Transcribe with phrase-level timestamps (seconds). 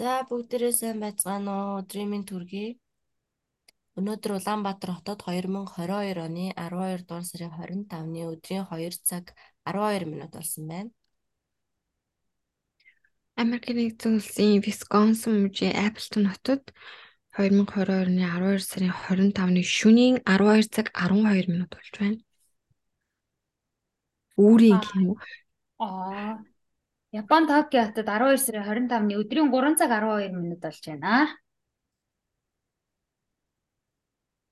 [0.00, 1.80] За бүгдээрээ сайн байцгаана уу?
[1.84, 2.80] Өдрийн мэнд төргий.
[4.00, 9.24] Өнөөдөр Улаанбаатар хотод 2022 оны 12 дугаар сарын 25-ны өдрийн 2 цаг
[9.68, 10.90] 12 минут болсон байна.
[13.42, 16.62] Америкийн нэгдсэн улсын Висконсин мужийн Appleton хотод
[17.36, 22.18] 2022 оны 12 сарын 25-ны шөнийн 12 цаг 12 минут болж байна.
[24.40, 25.20] Үүрийн юм уу?
[25.84, 26.40] Аа.
[27.10, 31.26] Япон Токио хотод 12 сарын 25-ны өдрийн 3 цаг 12 минут болж байна.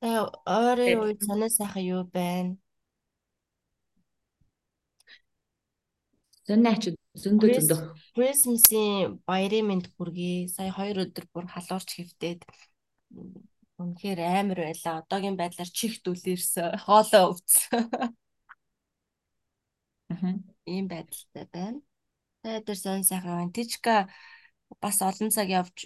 [0.02, 0.24] Тэгээ
[0.58, 2.58] ойрын үед санаа сайхан юу байна?
[6.50, 6.84] Зөнөөч
[7.22, 7.80] зөндөө зөндөө.
[8.18, 10.50] Christmas-ийн баярын мэнд хүргэе.
[10.50, 12.40] Сая 2 өдөр бүр халуурч хэвтээд
[13.78, 14.94] үнэхээр амар байлаа.
[15.02, 17.86] Одоогийн байдлаар чихт үлээрсэн, хоолоо өвдсөн.
[20.10, 20.34] Аа.
[20.66, 21.78] Ийм байдалтай байна.
[22.64, 23.52] Дээр сон сайхан байна.
[23.52, 24.08] Тижка
[24.80, 25.84] бас олон цаг явж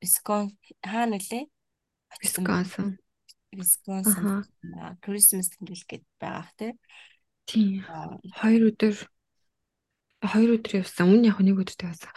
[0.00, 1.44] Вискон хаана нөлээ?
[2.22, 2.98] Висконсин.
[3.52, 4.44] Висконсин.
[5.04, 6.72] Christmas гэл гээд байгаах тий.
[7.46, 7.84] Тийм.
[8.40, 8.96] Хоёр өдөр
[10.24, 11.06] хоёр өдөр явсан.
[11.06, 12.12] Өмнө яг нэг өдөр тавьсан.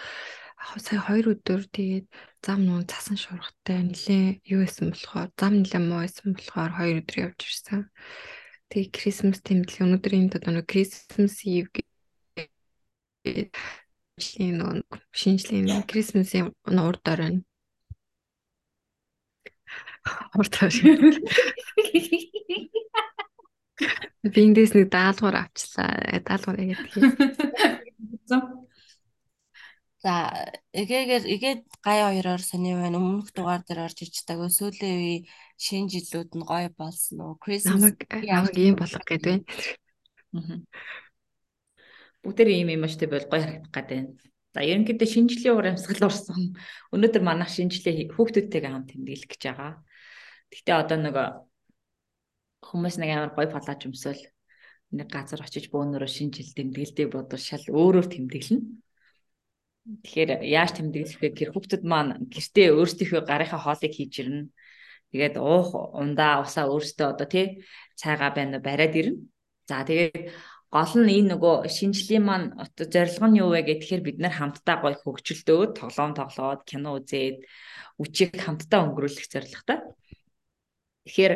[0.79, 2.07] Сая хоёр өдөр тэгээд
[2.39, 7.17] зам нуун цасан шуургатай нилээ юу исэн болохоор зам нилээ муу исэн болохоор хоёр өдөр
[7.27, 7.91] явж ирсэн.
[8.71, 13.82] Тэгээ Christmas тэмдэглэл өнөөдөр энэ одоо Christmas Eve жилийн нөгөө
[14.19, 17.37] шинжлэлийн Christmas-ийн урд оройн
[20.37, 21.17] урд оройн
[24.23, 26.21] Биндээс нэг даалгавар авчлаа.
[26.23, 27.11] Даалгавар яагаад тийм.
[30.03, 30.13] За
[30.75, 32.99] эгээгээр эгээд гай хоёроор сони байна.
[32.99, 34.39] Өмнөх дугаар дээр орж ичдэг.
[34.47, 35.17] Сүүлийн үе
[35.59, 37.35] шинэ жилүүд нь гоё болсон уу?
[37.39, 39.43] Намайг намайг ийм болох гээд байна.
[40.35, 40.63] Аа.
[42.23, 44.11] Бүгдээр ийм юм аштай бол гоё харагдах гээд байна.
[44.53, 46.55] За ерөнхийдөө шинжлэлийн уур амьсгал орсон.
[46.93, 49.73] Өнөөдөр манайх шинжлэх хүүхдүүдтэйгээ хамт тэмдэглэх гэж байгаа.
[50.53, 51.27] Гэхдээ одоо нөгөө
[52.69, 54.21] хүмүүс нэг амар гоё палаж өмсөөл
[54.93, 58.61] нэг газар очиж бөөнөрөө шинжил тэмдэглэдэг бодвол шал өөрөөр тэмдэглэнэ.
[60.05, 64.53] Тэгэхээр яаж тэмдэглэх вэ гэхээр хүүхдүүд маань гэртээ өөрсдийнхөө гарынхаа хоолыг хийж ирнэ.
[65.11, 67.45] Тэгээд уух ундаа усаа өөрсдөө одоо тий
[67.99, 69.17] цайгаа байна бариад ирнэ.
[69.67, 70.29] За тэгээд
[70.73, 72.47] гол нь энэ нөгөө шинжлэлийн маань
[72.93, 77.37] зорилго нь юу вэ гэхээр бид нар хамтдаа гоё хөгжилдөөд тоглоом тоглоод кино үзээд
[78.01, 79.77] үчиг хамтдаа өнгөрүүлэх зорилготой.
[81.05, 81.33] Тэгэхээр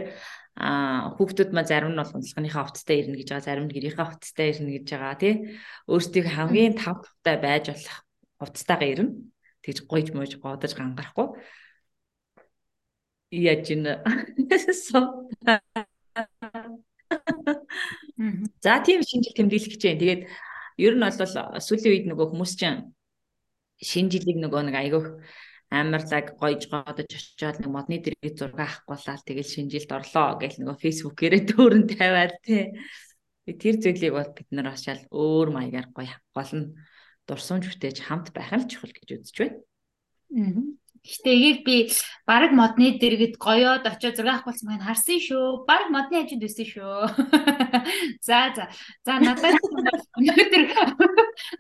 [0.58, 4.48] а хүүхдүүд маань зарим нь бол унцлогынхаа хувцастай ирнэ гэж байгаа, зарим нь гэрийнхаа хувцастай
[4.50, 5.34] ирнэ гэж байгаа тий.
[5.86, 7.98] Өөрсдийг хамгийн тав тавтай байж болох
[8.42, 9.14] хувцастайгаа ирнэ.
[9.62, 11.28] Тэгж гойж мууж бодож гангарахгүй.
[13.30, 13.86] Яаж ин
[18.18, 20.02] За тийм шинжил тэмдэглэх гэж байна.
[20.02, 20.22] Тэгээд
[20.82, 22.94] ер нь бол сүүлийн үед нөгөө хүмүүс чинь
[23.78, 25.08] шинэ жилиг нөгөө нэг айгүйх
[25.70, 30.82] амарлаг гойж годож очиод нэг модны дэрэг зураг авахгүйлаа тэгэл шинэ жилд орлоо гэл нөгөө
[30.82, 32.74] фэйсбүүкээрээ төөрөн тавиад тий.
[33.46, 36.74] Тэр зүйлийг бол бид нар шал өөр маягаар гоё гол нь
[37.28, 39.58] дурсамж бүтээж хамт байх нь чухал гэж үзэж байна.
[40.34, 40.62] Аа.
[41.08, 41.76] Гэтэ эгийг би
[42.28, 45.64] баг модны дэргэд гоёод очиод зураг авах болсон маань харсан шүү.
[45.64, 46.96] Баг модны хажууд байсан шүү.
[48.28, 48.68] За за.
[49.08, 49.56] За надад
[50.20, 50.64] өнөөдөр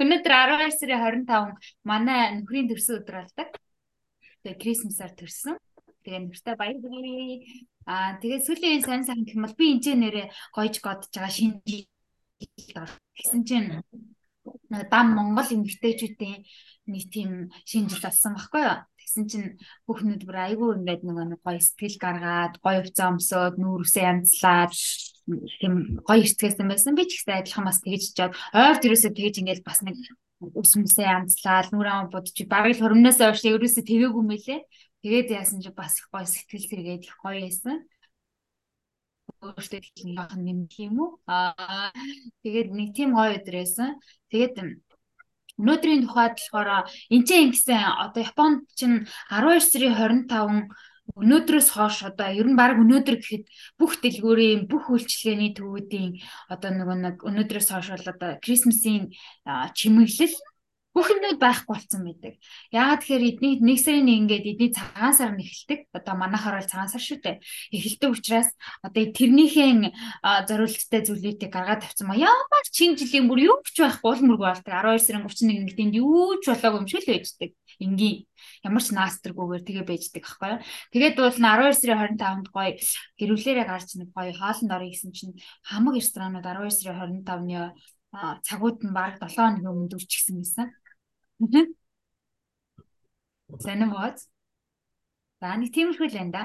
[0.03, 1.55] өнөөдөр 12 сарын 25
[1.87, 3.49] манай нөхрийн төрсөн өдөр болдог.
[4.43, 5.55] Тэгээ Крисмсаар төрсөн.
[6.03, 7.63] Тэгээ нөхөртэй баяр хүргэе.
[7.87, 11.87] Аа тэгээ сүүлийн сайн сайн гэх юм бол би энэ нэрээ гоёж годж байгаа шинэ
[13.15, 13.79] гэсэн чинь
[14.91, 16.43] дам Монгол эмэгтэйчүүдийн
[16.91, 17.31] нэг тийм
[17.63, 18.77] шинэ жил болсон байхгүй юу?
[19.07, 19.47] Тэгсэн чинь
[19.88, 24.75] бүхнүүд бүр айгүй ингээд нэг гоё сэтгэл гаргаад, гоё хувцас өмсөөд, нүүрсээ янзлаад
[25.63, 26.91] тийм гоё ихтгэсэн байсан.
[26.91, 28.35] Би ч ихтэй адилхан бас тэгэж чад.
[28.51, 29.95] Ойр тэрээсээ тэгэж ингээд бас нэг
[30.44, 34.59] өсмөсөө янзлаад, нүрээ ам бодож бараг л хөрмнөөс ойш ерөөсөө тэгээгүй мэлээ.
[35.00, 37.88] Тэгээд яасан чи бас их гоё сэтгэл зэрэгэд их гоё байсан
[39.44, 41.12] өөртөө хэлнийх нь юм уу?
[41.29, 41.94] Аа
[42.44, 43.89] тэгээд нэг тийм гоё өдөр байсан.
[44.31, 44.53] Тэгээд
[45.62, 46.69] өнөөдрийн тухайд болохоор
[47.13, 49.94] энэ ч юм гэсэн одоо Японд чинь 12 сарын
[50.30, 50.69] 25
[51.15, 53.45] өнөөдрөөс хойш одоо ер нь баг өнөөдөр гэхэд
[53.80, 56.19] бүх дэлгүүрийн бүх үйлчлэгээний төвүүдийн
[56.51, 59.04] одоо нөгөө нэг өнөөдрөөс хойш бол одоо Крисмсийн
[59.77, 60.36] чимэглэл
[61.05, 62.33] юмуд байхгүй болсон байдаг.
[62.73, 65.91] Яагаад тэгэхээр эдний нэг сарын ингээд эдний цагаан сар нь эхэлдэг.
[65.94, 67.38] Одоо манайхаар бол цагаан сар шүү дээ.
[67.75, 68.49] Эхэлдэг учраас
[68.81, 69.94] одоо тэрнийхээ
[70.49, 72.17] зориулттай зүйлүүдийг гаргаад тавьсан маа.
[72.17, 74.73] Ямар чин жилийн бүр юу ч байхгүй уул мөргөө болдог.
[74.73, 77.51] 12 сарын 31-нд тэнд юу ч болоогүй юм шиг л байждаг.
[77.77, 78.25] Энгийн
[78.65, 80.53] ямар ч наастргүйгээр тэгээ байждаг аахгүй.
[80.95, 82.73] Тэгээд бол 12 сарын 25-нд гоё
[83.21, 87.75] гэрүүлээрээ гарч нэг гоё хоолнд орё гэсэн чинь хамаг ресторанууд 12 сарын 25-ны
[88.47, 90.67] цагууд нь баг 7 хоногийн өмнө дүрчихсэн байсан.
[93.63, 94.18] Сонирхож.
[95.42, 96.44] За нэг тиймэрхүү л байна да.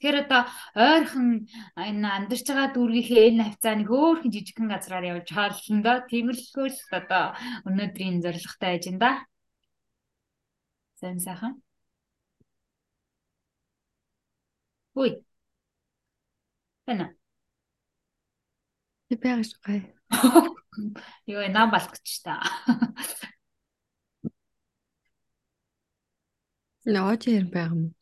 [0.00, 0.42] Тэгэхээр одоо
[0.80, 1.28] ойрхон
[1.76, 5.92] энэ амьдарч байгаа дүүргийнхээ энэ хавцаа нэг хөөхөн жижигхэн газраар явж хааллан да.
[6.08, 7.24] Тиймэрхүү л одоо
[7.68, 9.10] өнөөдрийн зорилготой энэ да.
[11.00, 11.54] Сайн сайхан.
[14.94, 15.10] Үй.
[16.86, 17.06] Тэна.
[19.08, 19.80] Би байгаш гай.
[21.28, 22.40] Йоо, нам балгч та.
[26.94, 27.94] Наач яар байгаа юм.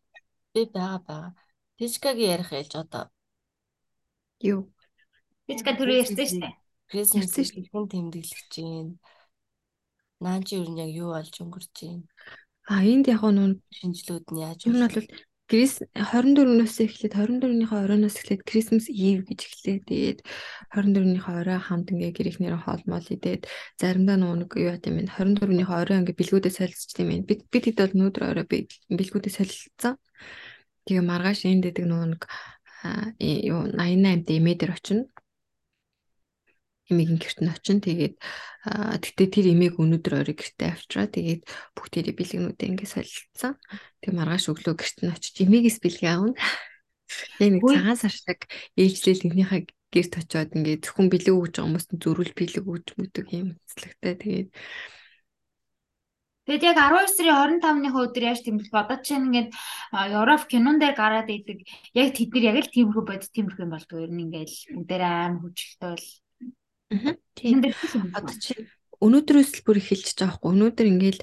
[0.52, 1.37] Би байгаа байгаа.
[1.76, 3.05] Тишкагийн ярих ээлж одоо
[4.38, 4.70] Юу?
[5.50, 6.55] Бичка түрүү ярьсан шүү дээ.
[6.88, 7.67] Шүү.
[7.75, 8.93] хэн тэмдэглэж чинь.
[10.23, 12.06] Наан чи юу яг юу болж өнгөрч чинь.
[12.70, 15.06] А энд яг нь Шинжлүүд нь яаж нь бол
[15.48, 19.80] Крис 24-өөс эхлээд 24-ийнхээ оройноос эхлээд Christmas Eve гэж эхлэв.
[19.88, 20.18] Тэгээд
[20.76, 23.48] 24-ийнхээ орой хамт ингээ гэр ихнэрээ хоолмол идээд
[23.80, 27.24] заримдаа нэг юу яа гэм бэ 24-ийнхээ орой ингээ бэлгүүдээ солилцсон юм.
[27.24, 28.46] Бид бид хэд бол өнөөдөр орой
[28.92, 29.96] бэлгүүдээ солилцсон.
[30.84, 32.22] Тэгээ маргааш энд дэдэг нэг
[33.48, 35.08] юу 88-д эмээдэр очино
[36.88, 37.81] эмээгийн гэрт нь очино.
[37.85, 38.14] Тэгээд
[39.05, 41.06] тэгтээ тэр эмээг өнөөдөр орой гэртээ авчраа.
[41.08, 41.43] Тэгээд
[41.76, 43.55] бүгдээрээ бэлгэнүүдээ ингэ солилцсон.
[44.00, 46.37] Тэг маргааш өглөө гэрт нь очиж эмээгээс бэлгээ аавна.
[47.40, 48.38] Яг нэг цагаан саршдаг
[48.76, 49.62] ээлжлэл нэгнийхээ
[49.93, 54.14] гэрт очиод ингээ зөвхөн бэлэг өгж байгаа хүмүүст зөрүүл бэлэг өгж мүдэг юм цэцлэгтэй.
[54.20, 54.49] Тэгээд
[56.49, 58.81] Тэгэд яг 12 сарын 25-ны өдөр яаж тэмдэглэх вэ?
[58.81, 59.52] Одоо чинь ингээд
[59.93, 61.61] Европ кинон дээр гараад идэг.
[61.93, 64.00] Яг тэд нар яг л тиймэрхүү бодит тиймэрхүү юм болдгоо.
[64.00, 66.08] Ер нь ингээд бүгдээр аим хүчтэй л.
[67.37, 67.62] Тийм.
[68.17, 68.55] Одоо чи
[69.05, 70.50] өнөөдрөөс л бүр эхэлчихэж байгаа хгүй.
[70.56, 71.20] Өнөөдөр ингээл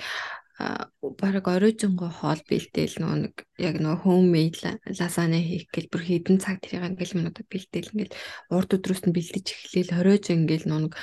[1.19, 6.63] бараг оройжонгоо хоол бэлдээл нөгөө нэг яг нөгөө homemade лазана хийх гэл бүр хідэн цаг
[6.63, 8.15] тэрийг ингээл минутад бэлдээл ингээл
[8.55, 10.93] урд өдрөөс нь бэлдэж эхлээл оройж ингээл нөгөө нэг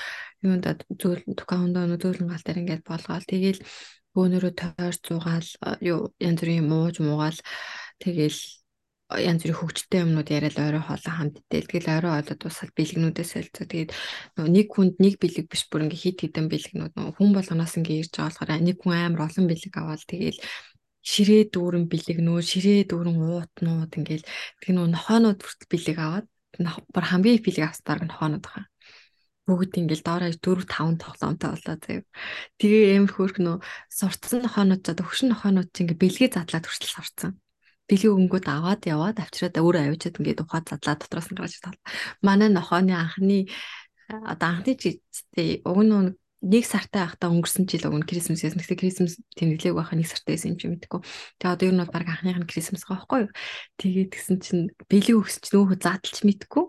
[0.41, 0.65] юунд
[0.97, 3.61] зөөл дукаандаа нөгөө зөөлөн гал дээр ингээл болгоол тэгээл
[4.17, 5.49] бөөнөрөө тойр зугаал
[5.85, 7.39] юу янз бүрийн мууж муугаал
[8.01, 8.41] тэгээл
[9.19, 13.67] янз бүрийн хөгжтэй юмнууд яриад орой хоолой хамт идэл тэгэл орой хоолой дуусаад бэлгнүүдээ солилцоо
[13.69, 13.91] тэгээд
[14.39, 18.31] нэг хүнд нэг бэлэг биш бүр ингээ хит хитэн бэлгнүүд хүн болгоноос ингээ ирж байгаа
[18.33, 20.39] болохоор нэг хүн амар олон бэлэг аваад тэгэл
[21.03, 24.29] ширээ дүүрэн бэлэгнүүд ширээ дүүрэн уутнууд ингээл
[24.63, 26.27] тэг нөө нохоонууд бүрт бэлэг аваад
[26.95, 28.67] бар хамгийн их бэлэг авсан дарга нохоонууд байгаа
[29.47, 32.07] бүгд ингээл доороо 4 5 тоглоомтой болоо заяа.
[32.63, 33.57] Тэгээ амар хөөрх нөө
[33.91, 37.42] сурцсан нохоонууд чад өгшин нохоонууд чинь ингээ бэлгээ задлаад хүртэл сурцсан.
[37.89, 41.79] Бэлгээ өнгөд аваад яваад авчираад өөрөө авчиад ингээд ухаад задлаа дотроос нь гарч тал.
[42.23, 43.51] Манай нохооны анхны
[44.09, 48.59] одоо анхны жилдээ уг нь нэг сартай байхдаа өнгөрсөн жил өгнө Крисмс яасан.
[48.59, 51.01] Тэгсэн Крисмс тэмдэглээг байхаа нэг сартай байсан юм чи мэдгүй.
[51.39, 53.31] Тэгээ одоо ер нь бол баг анхных нь Крисмс байгаа байхгүй юу.
[53.79, 56.65] Тэгээ тэгсэн чинь бэлэг чинь нөөхө задлж мэдгүй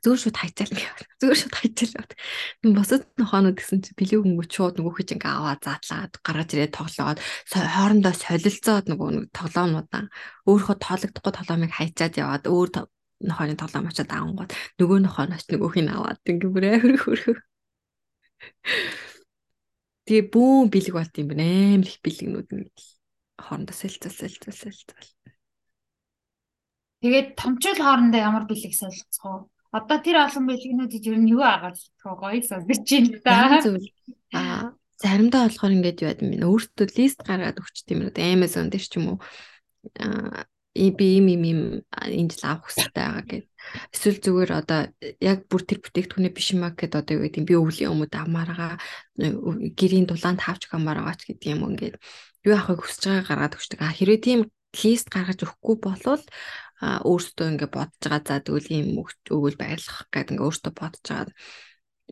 [0.00, 2.12] зөөр шууд хайчаал ингээд зөөр шууд хайчаал.
[2.64, 7.18] Босод нохоонууд гэсэн чи бэлэг өнгөч шууд нөгөө хэж ингээ аваа задлаад гаргаж ирээд тоглоод
[7.52, 10.08] хоорондоо солилцоод нөгөө нэг тоглоомнуудаа
[10.48, 12.68] өөрийнхөө тоологдохгүй тоглоомыг хайчаад яваад өөр
[13.20, 14.50] нохооны тоглоом очоод аавангууд
[14.80, 17.36] нөгөө нохооноос нөгөөх нь аваад ингээ бүр амар хөрхөө.
[20.08, 21.44] Тэгээ бүүн бэлэг болт юм байна.
[21.76, 22.72] Амар их бэлэгнүүд нэг
[23.36, 25.08] хоорондоо солилцол солилцол солилцол.
[27.04, 29.59] Тэгээд томчууд хоорондоо ямар бэлэг солилцох вэ?
[29.70, 33.62] Одоо тэр олон бэлгэнүүдийг ер нь юу агаад гоё сонсож байна та.
[33.62, 33.86] Зүйл.
[34.34, 36.50] Аа заримдаа болохоор ингэж юм байна.
[36.50, 38.14] Өөртөө лист гаргаад өгчт юм уу?
[38.18, 39.18] Amazon дээр ч юм уу.
[40.02, 41.60] Аа би им им им
[41.94, 43.46] энэ жил авах хэрэгтэй байгаа гэд.
[43.94, 44.80] Эсвэл зүгээр одоо
[45.18, 48.78] яг бүр тэр бүтээгдэхүүнээ биш юм аа гэд одоо юу гэдэг би өвлийн өмөд амаарага
[49.18, 51.96] гэрийн дулаанд тавч хамаараа ч гэдэг юм ингээд
[52.46, 53.78] юу авахыг хүсэж байгаа гаргаад өгчдөг.
[53.82, 54.40] А хэрвээ тийм
[54.78, 56.22] лист гаргаж өгөхгүй болвол
[56.80, 61.28] өөртөө ингээ бодож байгаа за тэгвэл ийм өгөл байрлах гэдэг ингээ өөртөө бодож байгаа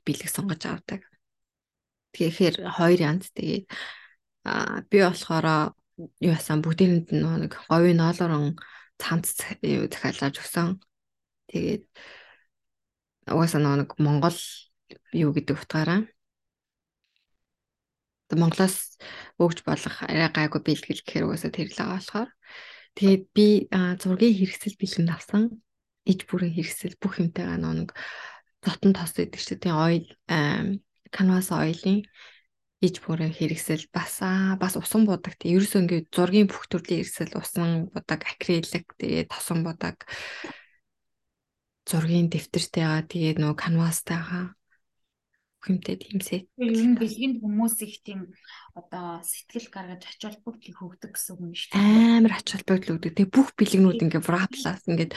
[0.05, 1.01] бэлэг сонгож авдаг.
[2.13, 3.65] Тэгэхээр хоёр янз тэгээд
[4.93, 5.47] би болохоор
[6.21, 8.61] юу яасан бүгдээрэнд нэг говийн ноолорон
[9.01, 10.69] цамц юу захиалгаж өгсөн.
[11.49, 11.85] Тэгээд
[13.33, 14.39] угаасаа нэг Монгол
[15.13, 16.01] юу гэдэг утгаараа
[18.37, 19.01] Монголоос
[19.41, 22.29] өгж болох арай гайгүй бэлгэл гэхээр угаасаа тэр л байгаа болохоор
[22.99, 25.63] Тэгээд би зургийн хэрэгсэл бэлэн авсан.
[26.03, 27.95] Иж бүрийн хэрэгсэл бүх юмтайгаа нэг
[28.59, 30.07] зотон тос гэдэг чинь тийм ойл
[31.15, 32.03] канвас ойлын
[32.83, 34.19] иж бүрийн хэрэгсэл бас
[34.59, 35.39] бас усан будаг.
[35.39, 40.03] Тийм ерөөсөө ингээд зургийн бүх төрлийн хэрэгсэл усан будаг акрилик тэгээд тосон будаг.
[41.87, 44.58] Зургийн дэвтэртэйгаа тэгээд нөгөө канвастайгаа
[45.59, 46.47] хүмтэй тийм сет.
[46.57, 48.31] Ер нь бэлгэнд хүмүүс их тийм
[48.79, 52.23] одоо сэтгэл гаргаж ач холбогдлыг хөгдөг гэсэн юм шүү дээ.
[52.23, 53.13] Амар ач холбогдол өгдөг.
[53.19, 55.13] Тэгээ бүх бэлгнүүд ингээ враплаас ингээд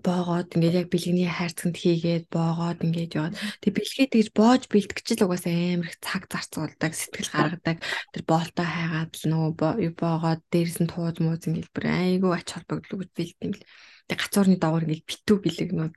[0.00, 5.26] боогоод ингээд яг бэлгэний хайрцагт хийгээд боогоод ингээд яваад тэг бэлгээ тэгж боож бэлтгэж л
[5.28, 7.78] угаасаа амар их цаг зарцуулдаг сэтгэл гаргадаг
[8.14, 13.04] тэр боолтой хайгаад л нөгөө боогоод дээрс нь тууз мууз ингээд бүр айгүй ач холбогдол
[13.04, 13.62] өгч бэлдэм л
[14.08, 15.94] тэг гацуурны доогоор ингээд битүү бэлэгнүүд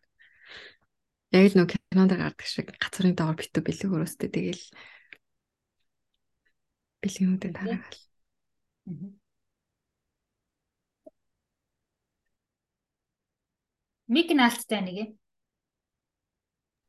[1.35, 4.63] яг л нөгөө кинонд гардаг шиг гацуурны доогоор битүү бэлэг өрөөстэй тэгэл
[7.03, 8.01] бэлгэнүүдэд тараагаал
[14.07, 15.09] Мик нь алттай нэг юм.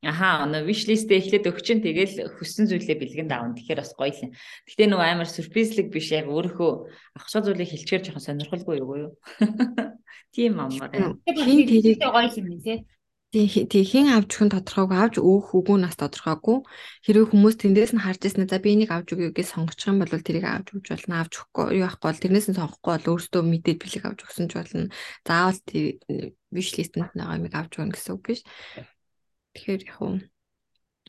[0.04, 3.56] Аха, нөө list-ээ эхлээд өгчин тэгэл хүссэн зүйлээ бэлгэн давна.
[3.56, 4.32] Тэгэхээр бас гоё л юм.
[4.68, 6.70] Гэтэ нөгөө амар сюрпризлэг биш яг өөрийнхөө
[7.16, 9.12] ахшаа зүйлийг хэлчихээр жоохон сонирхолгүй юу юу?
[10.36, 10.92] Тийм амар.
[10.92, 12.84] Хин тэрийг гоё юм тий.
[13.36, 16.64] Тий хин авч хүн тодорхойгүй авч өөх үгүй нас тодорхойгүй.
[17.04, 20.08] Хэрвээ хүмүүс тэндээс нь харж ирсэн за би энийг авч өгье гэж сонгочих юм бол
[20.08, 23.76] тэрийг авч өгч болно авч өгөхгүй юу ахгүй бол тэрнээс нь сонгохгүй бол өөртөө мэдээд
[23.76, 24.88] бэлэг авч өгсөн ч болно.
[25.28, 25.60] Заавал
[26.48, 28.40] виш листэнд байгаа юмыг авч өгнө гэсэн үг биш.
[29.52, 30.16] Тэгэхээр яг уу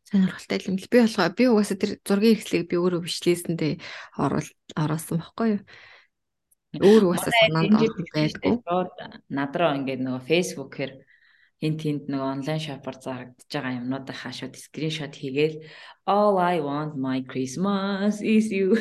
[0.04, 0.92] сонирхолтой юм л.
[0.92, 3.80] Би болохоо би угаасаа тэр зургийн хэрэгслийг би өөрөө виш листэндээ
[4.20, 5.62] оруул оруулсан байхгүй юу?
[6.76, 8.52] Өөр угаасаа санаанд байдгүй
[9.32, 11.07] надраа ингээд нөгөө фэйсбүүкээр
[11.58, 15.58] хин тэнд нөгөө онлайн шопор зарагдаж байгаа юмнуудаа хаашууд скриншот хийгээл
[16.06, 18.78] all I want my Christmas is you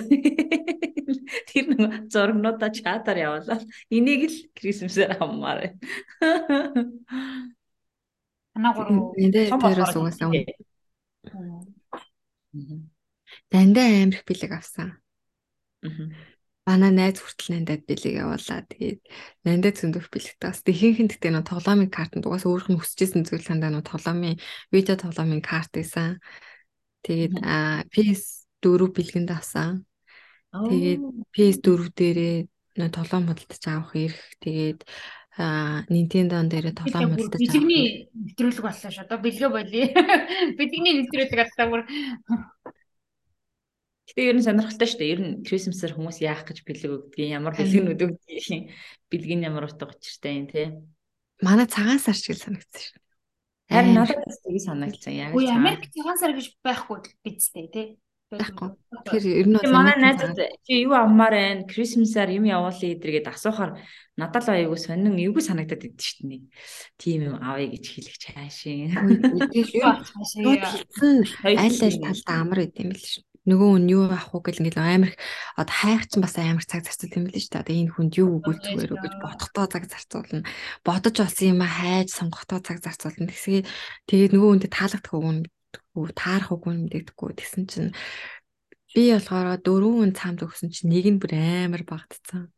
[1.48, 5.78] тэр нөгөө зургнуудаа чатаар явуулаад энийг л Christmas-аар хаммаар байна.
[8.52, 9.16] Танаа гурав.
[9.16, 10.30] Тэрээс угаасаа.
[13.50, 15.00] Дандаа амирх бэлэг авсан.
[15.80, 16.25] Аа
[16.66, 18.66] манай найз хүртэл нандад бэлэг явуулаа.
[18.66, 19.00] Тэгээд
[19.46, 20.50] нандад зөндөх бэлэгтэй.
[20.50, 24.42] Бас нь гэдэг нь тоглоомын картанд угаас өөрөх нь хүсэжсэн зүйл хандаа нь тоглоомын
[24.74, 26.18] видео тоглоомын карт байсан.
[27.06, 27.38] Тэгээд
[27.94, 29.86] PS4 бэлгэнд авсан.
[30.50, 32.36] Тэгээд PS4 дээрээ
[32.90, 34.22] тоглоом худалдаж авах ирэх.
[34.42, 34.80] Тэгээд
[35.38, 37.40] а Nintendo-н дээрээ тоглоом худалдаж авах.
[37.46, 38.98] Бэлгэний нэвтрүүлэг боллоо ш.
[39.06, 39.86] Одоо бэлгэ болий.
[40.58, 41.82] Бэлгэний нэвтрүүлэг алдаа бүр
[44.06, 45.12] Гэтэ ер нь сонирхолтой шүү дээ.
[45.14, 48.70] Ер нь Christmas-аар хүмүүс яах гэж бэлэг өгдөг, ямар бэлгэнүүд өгдөг,
[49.10, 50.78] бэлгийн ямар утга учиртай юм те.
[51.42, 53.02] Манай цагаан сар шиг санагдсан шүү.
[53.66, 55.12] Харин надад бас тийг санагдсан.
[55.12, 57.82] Яг Үгүй Америк цагаан сар гэж байхгүй бидтэй те.
[58.30, 58.74] байхгүй.
[59.06, 61.66] Тэр ер нь манай найзууд чи юу авмаар байна?
[61.66, 63.82] Christmas-аар юм явуулъя эдэргээд асуухаар
[64.18, 66.42] надад л аягүй сонин эвгүй санагдаад идэв шүү дээ.
[66.98, 68.94] Тийм юм авъя гэж хэлэх чаашийн.
[71.42, 75.12] Аль аль талдаа амар идэм бил шүү нөгөө нь юу авах уу гэл ингээл амар
[75.56, 77.62] хайх ч бас амар цаг зарцуул юм билээ шүү дээ.
[77.62, 80.42] Одоо энэ хүнд юу өгүүлчихвэр үү гэж бодохдоо цаг зарцуулна.
[80.82, 83.30] Бодож олсон юм а хайж сонгохдоо цаг зарцуулна.
[83.30, 83.62] Тэгсгээ
[84.10, 87.90] тэгээд нөгөө хүнтэй таалагдах үгүй таарах үгүй мэдэгдэхгүй тэгсэн чинь
[88.94, 92.52] би болохоор дөрвөн цаамд өгсөн чинь нэг нь бүр амар багтцсан.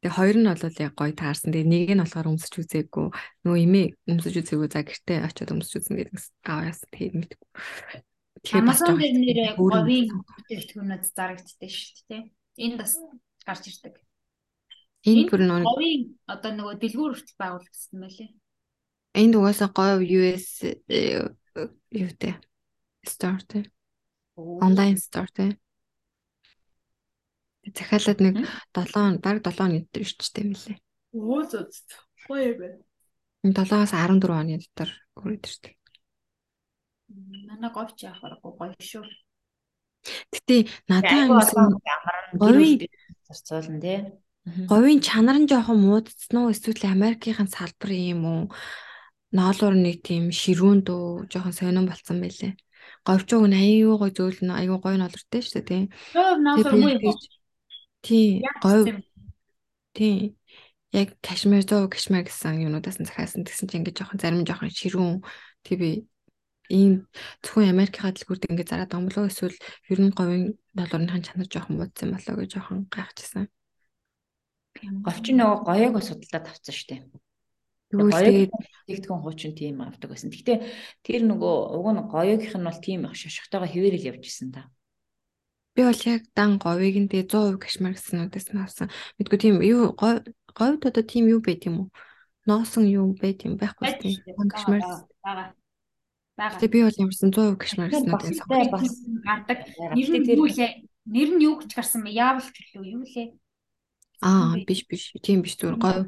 [0.00, 1.50] Тэгээ хоёр нь бол яг гоё таарсан.
[1.52, 3.06] Тэгээ нэг нь болохоор өмсөж үзээгүй.
[3.44, 7.48] Нөгөө имээ өмсөж үзээгүй за гэртээ очиод өмсөж үзэн гэдэг аваа яасан тэгээд мэдгүй.
[8.54, 12.22] Amazon дээр нэрээ говийн бүтээгдэхүүнүүд зарагддаг шүү дээ.
[12.62, 12.94] Энэ бас
[13.42, 13.94] гарч ирдэг.
[15.06, 18.30] Энэ бүр нөгөө говийн одоо нөгөө дэлгүүр хүртэл байгуулагдсан байлээ.
[19.16, 21.26] Энд угаасаа говь US э,
[21.90, 22.38] юу те
[23.02, 23.60] store те
[24.36, 25.46] онлайн store те
[27.74, 28.34] захиалаад нэг
[28.74, 30.78] 7 баг 7 оны дотор ирчтэй юм лээ.
[31.14, 31.66] Өө зөө.
[32.28, 32.78] Гоё юм байна.
[33.42, 35.74] 7-аас 14 оны дотор хүрээд ирдэг.
[37.08, 39.06] Манай говьч яхахгүй гоё шүү.
[40.34, 40.56] Гэтэ
[40.90, 41.78] надад амьсан
[42.34, 42.90] говийн
[43.26, 43.98] зарцуулна тий.
[44.70, 48.42] Говийн чанар нь жоохон муудсан уу эсвэл Америкийн салбар юм уу?
[49.34, 52.54] Ноолуур нэг тийм ширүүн дөө жоохон сонирн болцсон байлээ.
[53.06, 55.82] Говьч уг нь аюу гой зөөл нь аюу гой ноолортой шүү дээ тий.
[58.06, 58.30] Тий.
[58.62, 59.02] Говь
[59.94, 60.38] тий.
[60.94, 65.26] Яг кашмир зөө кашмир гэсэн юмудаас нь захиасан гэсэн чинь ингээд жоохон зарим жоохон ширүүн
[65.66, 65.90] тий би
[66.68, 67.06] ийм
[67.42, 69.56] зөвхөн Америкийн дэлгүүрд ингэ зараад уу эсвэл
[69.90, 73.46] ер нь говийн долларынхаа чанар жоохон муудсан болоо гэж жоохон гайхажсан.
[74.76, 77.00] Говчин нөгөө гоёг судалдаад авсан шүү дээ.
[77.86, 78.50] Тэгвэл
[78.86, 80.28] тэгтгэн хуучин тийм авдаг байсан.
[80.34, 80.58] Гэхдээ
[81.06, 84.68] тэр нөгөө уг нь гоёгийнх нь бол тийм их шошготойгоо хэвээрэл явж исэн та.
[85.72, 88.90] Би бол яг дан говийг нь тэгээ 100% кашмир гэснүүдээс нь авсан.
[89.16, 91.88] Мэдгүй тийм юу говьд одоо тийм юу байд юм уу?
[92.44, 94.18] Ноосон юу байд юм байхгүй тийм.
[94.50, 94.82] Кашмир
[95.22, 95.54] байгаа
[96.36, 96.60] байгаа.
[96.60, 98.88] Тэгээ би бол ямарсан 100% кашмир гэснүүдээ сонгож бас
[99.24, 99.58] гардаг.
[99.96, 100.72] Нэр нь юу лээ?
[101.08, 102.12] Нэр нь юу гэж гарсан бэ?
[102.12, 103.28] Яавал ч үлээ юу лээ?
[104.20, 105.16] Аа биш биш.
[105.24, 106.04] Тийм биш зүгээр говь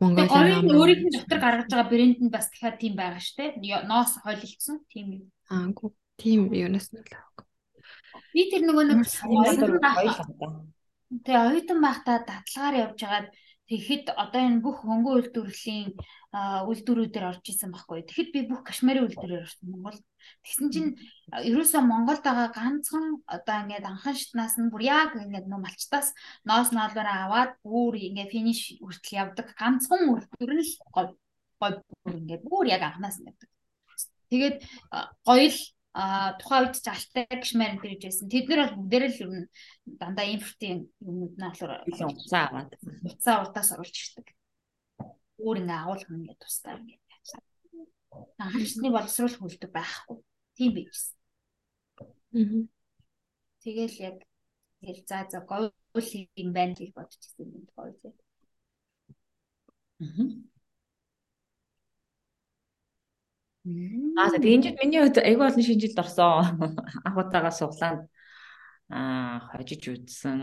[0.00, 3.82] Монголын говийн өөрийнх нь дотор гаргаж байгаа брэнд нь бас дахиад тийм байгаа шүү дээ.
[3.88, 5.24] Ноос хойлолцсон тийм юм.
[5.50, 7.12] Аа гоо тийм юунаас нь л.
[8.32, 10.18] Би тэр нөгөө нэг оюутан байх.
[11.24, 13.28] Тэгээ оюутан байхдаа датлагаар явж байгаад
[13.68, 15.92] Тэгэхэд одоо энэ бүх хөнгөн үйлдвэрлэлийн
[16.68, 18.00] үйлдвэрүүдээр орж исэн байхгүй.
[18.08, 20.00] Тэгэхэд би бүх кашмирын үйлдвэрээр орсон Монгол.
[20.44, 20.90] Тэгсэн чинь
[21.32, 26.16] ерөөсөө Монголд байгаа ганцхан одоо ингээд анхан шатнаас нь бүр яг ингээд нөө малчтаас
[26.48, 31.12] ноос ноолороо аваад бүр ингээд финиш хүртэл явдаг ганцхан үйлдвэр нь л гоё
[31.60, 31.72] гоё
[32.04, 33.48] бүр ингээд бүр яг анханаас нь явдаг.
[34.32, 34.56] Тэгээд
[35.28, 35.60] гоё л
[35.96, 38.28] а тухайн үед ч алтай гişмэр энэ гэж байсан.
[38.28, 39.48] Тэд нар бол бүгдээр л ер нь
[40.00, 42.70] дандаа импортын юмнууд нь болохоор уцаа аваад
[43.08, 44.28] уцаа урдаас оруулж ирдэг.
[45.40, 47.28] Өөр ингээ агуулга ингээ тусдаа ингээ яаж.
[48.36, 50.16] Анхны боловсруул хөлдөг байхгүй.
[50.56, 51.16] Тийм байжсэн.
[52.36, 52.62] Аа.
[53.64, 54.16] Тэгэл яг
[54.80, 55.72] тэгэл за за говь
[56.36, 57.96] юм байна гэж бодож ирсэн юм говь.
[60.04, 60.57] Аа.
[64.18, 66.58] Аа тэгээ энэ жил миний хувьд айгүй олон шинжилд орсон.
[67.06, 68.02] Анх удаага суглаанд
[68.88, 70.40] аа хожиж үзсэн.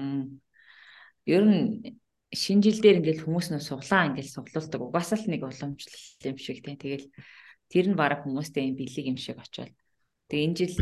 [1.25, 4.82] Ер нь шинжил дээр ингээл хүмүүс нөө суглаа ингээл суглуулдаг.
[4.82, 5.98] Угаасаа л нэг уламжлал
[6.29, 6.77] юм шиг тийм.
[6.77, 7.08] Тэгэл
[7.72, 9.74] тэр нь бараг хүмүүстэй юм бэлэг юм шиг очоод.
[10.29, 10.75] Тэгээ энэ жил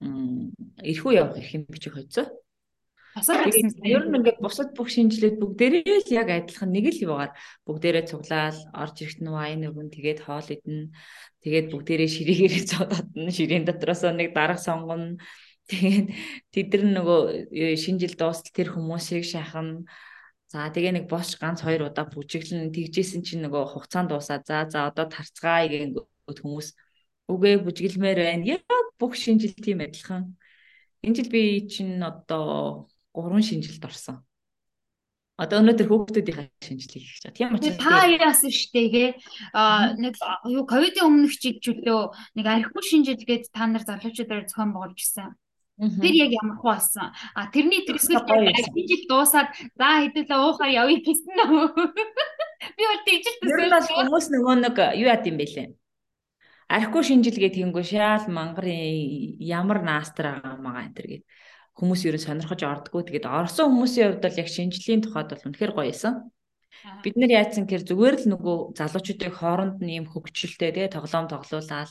[0.00, 2.28] эрхүү явах эрх юм бичих хоцоо.
[3.16, 3.80] Асар гэсэн.
[3.80, 7.32] Ер нь ингээд бусад бүх шинжилгээд бүгдээрээ л яг адилхан нэг л юугаар
[7.64, 10.92] бүгдээрээ цуглаал орж ирэхт нь вайн өгөн тэгээд хоол идэн
[11.40, 15.16] тэгээд бүгдээрээ ширийгээрээ цодотно ширийн дотроос нэг дарга сонгоно
[15.64, 16.06] тэгээд
[16.52, 17.20] тэд нар нөгөө
[17.56, 19.88] э, шинжил дуустал тэр хүмүүсийг шахна
[20.46, 24.38] За тэгээ нэг босч ганц хоёр удаа бүжиглэн тэгжсэн чинь нөгөө хугацаанд дуусаа.
[24.46, 26.68] За за одоо тарцгаая гэнгээд хүмүүс
[27.26, 28.46] үгээ бүжиглмээр байна.
[28.54, 28.62] Яг
[28.94, 30.38] бүх шинжил тийм адилхан.
[31.02, 34.20] Энэ жил би чинь одоо 3 шинжилд орсон.
[35.36, 37.36] Одоо өнөөдөр хүүхдүүдийн шинжилгээ хийж байгаа.
[37.36, 39.08] Тийм учраас та яасан штегээ
[39.52, 40.16] а нэг
[40.48, 42.00] юу ковидын өмнөх жилдөө
[42.40, 45.36] нэг архив шинжилгээд та нар залуучуудаар зохион байгуулж ирсэн.
[45.76, 47.12] Тэр яг ямар хуу болсон.
[47.36, 51.84] А тэрний тэрсгэл шинжил дуусаад за хэдүүлээ уухаар явъя гэсэн нөө.
[52.80, 54.08] Би бол тэгжэл төсөөлсөн.
[54.08, 55.68] Хүмүүс нөгөө нэг юу яд юм бэлээ.
[56.72, 61.28] Архив шинжилгээ тэгэнгүү шаал мангарын ямар наастар байгаа маа энэ төр гэдэг
[61.76, 63.04] хүмүүс ерөн сонирхож ордгоо.
[63.04, 66.14] Тэгээд орсон хүмүүсийн хувьд бол яг шинжлэлийн тухайд бол үнэхээр гоё исэн.
[67.04, 71.90] Бид нэр яатсан гэхээр зүгээр л нөгөө залуучуудын хооронд нь юм хөвгчлөлтэй тий тоглоом тоглуулаад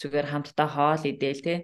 [0.00, 1.58] зүгээр хамтдаа хоол идээл тий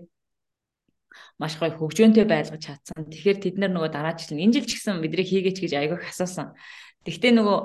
[1.41, 3.09] маш гоё хөгжөөнтэй байлгаж чадсан.
[3.09, 6.57] Тэгэхээр тэд нар нөгөө дараа жил энэ жил ч гэсэн бидний хийгээч гэж айгүйх асуусан.
[7.05, 7.59] Тэгвэл нөгөө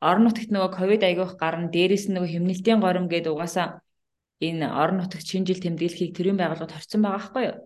[0.00, 3.84] орон нутагт нөгөө ковид айгүйх гарна дээрээс нь нөгөө хэмнэлтийн горим гэдэг угаасаа
[4.40, 7.56] энэ орон нутагт шинжил тэмдэглэхийг төрийн байгууллагад хорцсон байгаа байхгүй юу?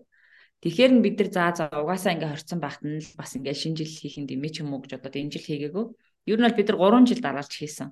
[0.59, 3.77] Тэгэхээр нь бид нар заа заа угаасаа ингээ хорцсон байхад нь л бас ингээ шинэ
[3.79, 5.85] жил хийх юм димэ ч юм уу гэж одоо энэ жил хийгээгүй.
[6.27, 7.89] Ер нь бол бид нар 3 жил дараалж хийсэн.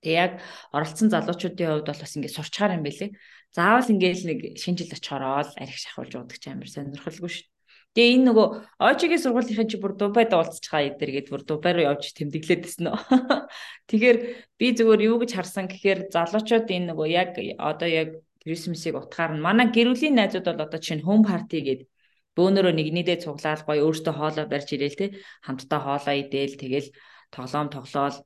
[0.00, 0.32] Тэг яг
[0.72, 3.12] оролцсон залуучуудын хувьд бол бас ингээ сурчгаар юм бэлээ.
[3.52, 7.46] Заавал ингээл нэг шинэ жил очихороо л арх шахуулж уудаг ч амар сонирхолгүй шүү.
[7.92, 8.46] Тэгээ энэ нөгөө
[8.80, 12.84] ОЖ-гийн сургуулийн чи бүр Дубайд уулзч байгаа эдэр гээд бүр Дубай руу явж тэмдэглээд байсан
[12.88, 12.96] нөө.
[13.92, 14.18] Тэгэхээр
[14.56, 18.08] би зүгээр юу гэж харсан гэхээр залуучууд энэ нөгөө яг одоо яг
[18.42, 19.44] Крисмсийг утгаар нь.
[19.46, 21.88] Манай гэрүүлийн найзууд бол одоо чинь home party гэдэг
[22.36, 25.06] бөөнөрөө нэг нийлээ цуглаал гоё өөртөө хоолоо барьж ирээл те.
[25.46, 26.88] Хамтдаа хоолоо идээл тэгэл
[27.30, 28.16] тоглоом тоглоол.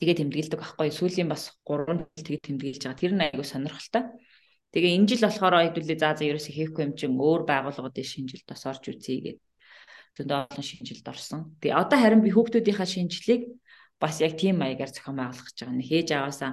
[0.00, 0.88] Тэгээ тэмдэглэдэг байхгүй.
[0.90, 3.00] Сүүлийн бас 3 жил тэгээ тэмдэглэж байгаа.
[3.02, 4.02] Тэр нь айгүй сонирхолтой.
[4.72, 8.64] Тэгээ энэ жил болохоор хэдүүлээ заа заа ерөөсөө хийхгүй юм чин өөр байгууллагуудын шинжилд бас
[8.64, 9.44] орж үзье гэдэг
[10.16, 11.40] зөндөө олон шинжилд орсон.
[11.60, 13.42] Тэгээ одоо харин би хүүхдүүдийнхаа шинжилгээг
[14.00, 16.52] бас яг тийм маягаар зохион байгуулах гэж байгаа нэг хээж аваасаа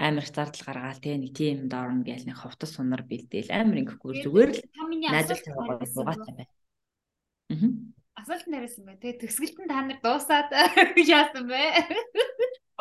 [0.00, 3.84] амар их зардал гаргаал те нэг тийм юмд орно гээл нэг ховтос сунар бэлдээл амар
[3.84, 4.60] ингэхгүй зүгээр л
[5.12, 6.44] найзал тавигаа суугаад байна.
[7.52, 7.68] Аа.
[8.20, 8.96] Асуулт нэрсэн бай.
[8.96, 10.48] Тэгээ төсгөлт нь та нар дуусаад
[10.96, 11.60] яасан бэ?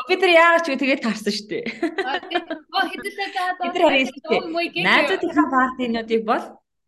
[0.08, 1.66] Бид нар яагаад ч тэгээд тарсан шүү дээ.
[2.72, 4.84] Оо хэдүүлээ та Бид нар хэлсэн.
[4.88, 6.46] Найзуудынхаа партинуудыг бол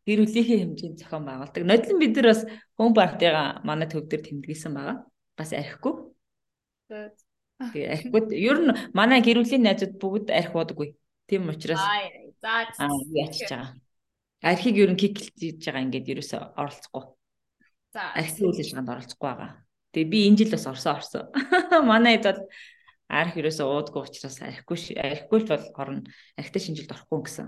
[0.08, 1.64] гэр бүлийнхээ хэмжээнд зохион байгуулдаг.
[1.68, 2.42] Нодлон бид нар бас
[2.80, 4.98] хүн партигаа манай төв дээр тэмдэглэсэн байгаа.
[5.38, 5.94] Бас архигүй.
[7.70, 10.90] Тэгээ архиуд ер нь манай гэрүүлийн найзууд бүгд архи бодоггүй.
[11.30, 11.82] Тийм учраас
[12.42, 12.66] за
[13.14, 13.78] яачиж байгаа.
[14.42, 17.04] Архийг ер нь киклж байгаа ингээд ерөөсөө оролцохгүй.
[17.94, 19.52] За архи үйл ажиллагаанд оролцохгүй байгаа.
[19.94, 21.24] Тэгээ би энэ жил бас орсон орсон.
[21.92, 22.42] Манай хэд бол
[23.12, 26.02] арх ерөөсөө уудгүй учраас архигүй архигүй бол орно.
[26.40, 27.48] Архитай шинжилд орохгүй гэсэн.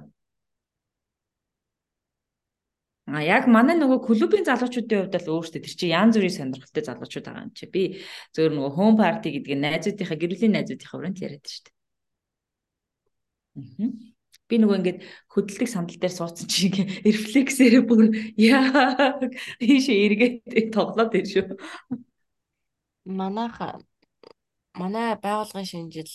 [3.03, 7.25] А яг манай нөгөө клубын залуучуудын хувьд л өөрсдөө тэр чинь янз бүрийн сонирхолтой залуучууд
[7.27, 7.67] байгаа юм чи.
[7.67, 7.99] Би
[8.31, 11.75] зөвөр нөгөө home party гэдэг нь найзуудынхаа гэрүүлийн найзуудынхаа өрөөнд яриад шүү дээ.
[14.47, 14.99] Би нөгөө ингээд
[15.35, 18.07] хөдөлдөг сандал дээр суудсан чи ингээ рефлексээр бүр
[18.39, 19.19] яа
[19.59, 21.45] ийшээ эргээд тоглоод ir шүү.
[23.03, 23.59] Манайх
[24.79, 26.11] манай байгуулгын шинжил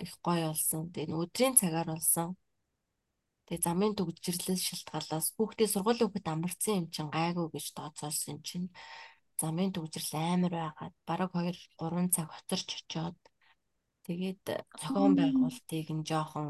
[0.00, 0.88] их гоё болсон.
[0.94, 2.40] Тэгээ өдрийн цагаар болсон.
[3.46, 8.68] Тэгээ замын төгжрлээс шалтгаалаас хүүхдээ сургуулийн хүүхэд амарсан юм чинь гайгүй гэж тооцоолсон чинь
[9.40, 11.50] замын төвжрэл амар байгаад бараг 2
[11.80, 13.18] 3 цаг хоцорч очоод
[14.06, 14.42] тэгээд
[14.80, 16.48] зохион байгуулалтыг нь жоохон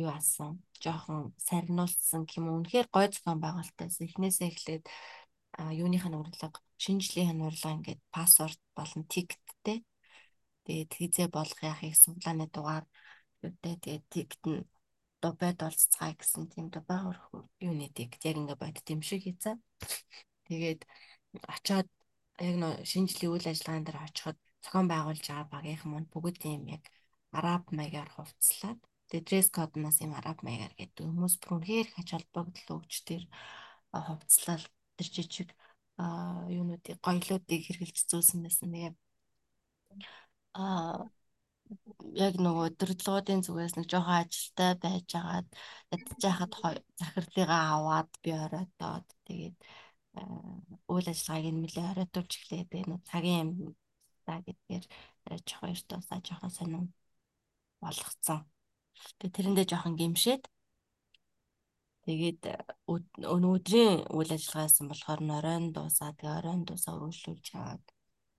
[0.00, 0.52] юу асан?
[0.82, 4.84] Жоохон сарниулсан юм үнэхээр гой зохион байгуулалтаас эхнээсээ эхлээд
[5.82, 9.78] юуных нь урлаг шинжлэх нь урлаг ингээд пассворд болон тикттэй.
[10.64, 12.84] Тэгээд хизээ болох яахыг суглааны дугаар
[13.46, 14.62] юутай тэгээд тикт нь
[15.24, 17.14] добед олцгай гэсэн тийм добаа
[17.66, 19.56] юуны тикт яг ингээд бод тийм шиг хийцээ
[20.48, 20.80] тэгээд
[21.54, 21.88] очоод
[22.48, 26.82] яг нөө шинжлэх үйл ажиллагаан дээр очиход зохион байгуулж байгаа багийнхан манд бүгд тийм яг
[27.38, 32.76] араб маягаар хувцлаад тэгээ дресс кодноос юм араб маягаар гэдэг хүмүүс бүр үнэхээр хач холбогдол
[32.80, 33.22] өгч тэр
[33.92, 34.64] хувцлал
[34.96, 35.50] тэр жижиг
[36.56, 38.68] юунуудыг гоёлуудыг хэрглэж зөөсөн байсан.
[38.72, 38.92] Тэгээ
[40.54, 41.10] аа
[42.24, 45.48] яг нөгөө өдөрлгуудын зүгээс нэг жоохон ажилтай байж агаад
[45.94, 46.52] ядж яхад
[47.00, 49.56] захирлыгаа аваад би оройтоод тэгээд
[50.92, 52.32] үйл ажиллагааг нь нэлээ оройтуулж.
[52.50, 53.74] Тэгээ нөгөө цагийн юм
[54.26, 54.84] та гэдгээр
[55.48, 56.88] жоохон эртөөсаа жоохон сонирн
[57.82, 58.40] болгоцсон.
[59.18, 60.42] Тэгээ тэрэндээ жоохон гимшээд
[62.04, 62.42] Тэгээд
[63.34, 67.82] өнөөдрийн үйл ажиллагаасан болохоор норойн дуусаад тэгээ оройн дуусаа үргэлжлүүлж чаад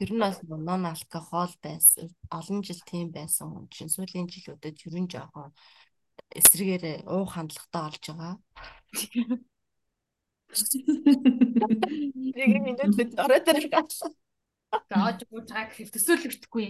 [0.02, 4.96] ер нь бас нон алкогол байсан олон жил тийм байсан хүн чинь сүүлийн жилүүдэд ер
[4.98, 5.54] нь жоохон
[6.40, 8.36] эсрэгээр уух хандлагатай болж байгаа.
[12.34, 14.12] Нэг минут орой дээр гатлаа.
[14.90, 16.70] Зааж бууж байгаа гэхэл төсөөлөгдөхгүй.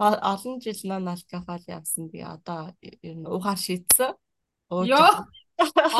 [0.00, 2.08] олон жил нон алкогол явсан.
[2.08, 4.16] Би одоо ер нь уухаар шийдсэн.
[4.70, 5.28] Йоо.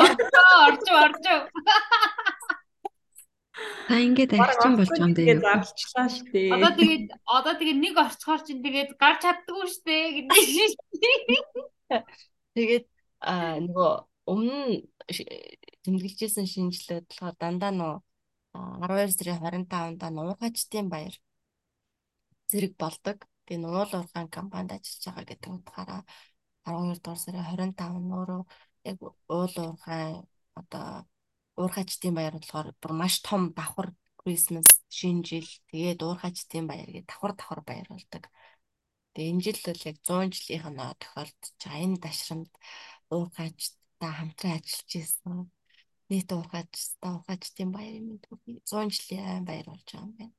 [0.01, 1.39] Орчоо, орчоо, орчоо.
[3.87, 5.37] Та ингээд арчин болж байгаа юм дээ.
[5.37, 6.49] Зарчлаа шүү дээ.
[6.57, 10.73] Одоо тэгээд одоо тэгээд нэг орчхоор чинь тэгээд гарч чаддгүй шүү дээ гэдэг.
[12.57, 12.85] Тэгээд
[13.21, 13.91] аа нөгөө
[14.33, 14.85] өмнө
[15.85, 17.93] тэмдэглэжсэн шинжилгээд болохоор дандаа нөө
[18.53, 21.15] 12 сарын 25-нд нуухачтын баяр
[22.49, 23.17] зэрэг болдог.
[23.45, 26.01] Тэгээ нуул уурхайн компанид ажиллаж байгаа гэдэг утгаараа
[26.65, 28.41] 12 дугаар сарын 25 нь өөрөө
[28.89, 30.25] яг уул уурхайн
[30.59, 31.05] одоо
[31.59, 37.33] уурхайчдын баяр болохоор бүр маш том давхар Christmas шинэ жил тэгээд уурхайчдын баяр гэдэг давхар
[37.35, 38.23] давхар баяр болдог.
[39.13, 41.83] Тэгээ энэ жил бол яг 100 жилийнх нь тохиолдож байгаа.
[41.85, 42.51] Энэ дашрамд
[43.13, 45.51] уурхайчтай хамтран ажиллаж исэн.
[46.09, 48.17] Нийт уурхайчтай уурхайчдын баяр юм
[48.65, 50.35] 100 жилийн баяр болж байгаа юм байна.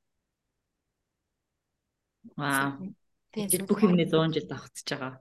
[2.35, 2.95] Вау.
[3.31, 5.13] Тэр бүх юмний 100 жил давхцаж байгаа.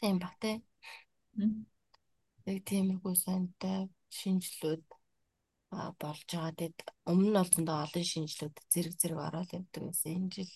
[0.00, 0.56] Тийм баг тий.
[2.48, 4.97] Яг тиймэрхүү сонтой шинжилүүд
[5.70, 6.52] болж байгаа.
[6.58, 6.78] Тэгэд
[7.10, 10.12] өмнө нь олцондоо олон шинжилүүд зэрэг зэрэг ороод явдаг гэсэн.
[10.16, 10.52] Энэ жил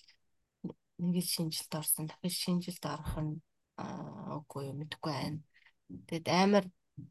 [1.03, 2.05] нэг л шинжилт орсон.
[2.09, 3.35] Дахиж шинжилт орох нь
[4.37, 5.41] үгүй юу мэдэхгүй байна.
[6.09, 6.65] Тэгэд амар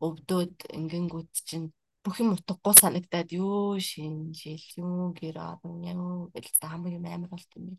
[0.06, 1.68] өвдөөд ингэнгүүт чинь
[2.04, 7.78] бүх юм утгагүй санагдаад юу шинжил, юу гэр орон, юу гэж хамгийн амар болт юм.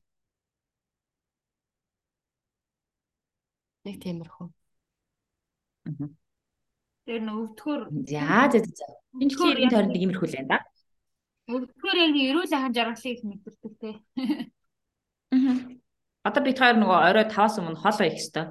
[3.84, 4.46] Нэг тиймэрхүү.
[7.06, 9.01] Тэр нөө өвдөхөр За за за.
[9.20, 10.58] Энэ жилийн тойронд иймэрхүү л байна да.
[11.52, 13.90] өвдөхөр яг эрүүл ахын жаргалыг мэдэрдэг те.
[16.22, 18.46] Одоо бид хоёр нөгөө орой 5-аас өмнө хоол хийх ёстой.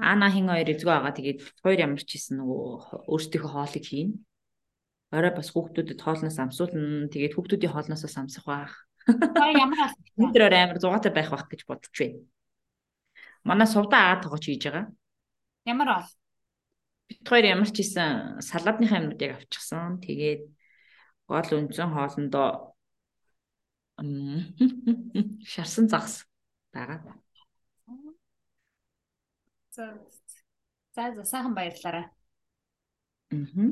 [0.00, 1.12] Аана хин хоёр эзгүй байгаа.
[1.12, 4.10] Тэгээд хоёр ямар ч хийсэн нөгөө өөрсдийнхөө хоолыг хийн.
[5.12, 7.12] Орой бас хүүхдүүдэд хоолноос амсуулна.
[7.12, 8.74] Тэгээд хүүхдүүдийн хоолноос амсах байх.
[9.04, 9.96] Та ямар аль?
[10.16, 12.24] Өнөөдөр амар зугаатай байх байх гэж бодож байна.
[13.44, 14.86] Манай сувдаа аа тогооч хийж байгаа.
[15.68, 16.08] Ямар бол?
[17.08, 20.00] Бид хоёр ямар ч хийсэн салаадных амьнуудыг авчихсан.
[20.04, 20.42] Тэгээд
[21.28, 22.48] гол үндсэн хоолндоо
[25.52, 26.28] шарсан загас
[26.72, 27.16] байгаа.
[29.74, 29.84] За
[30.94, 32.06] за сайхан баярлалаа.
[33.32, 33.70] Аа.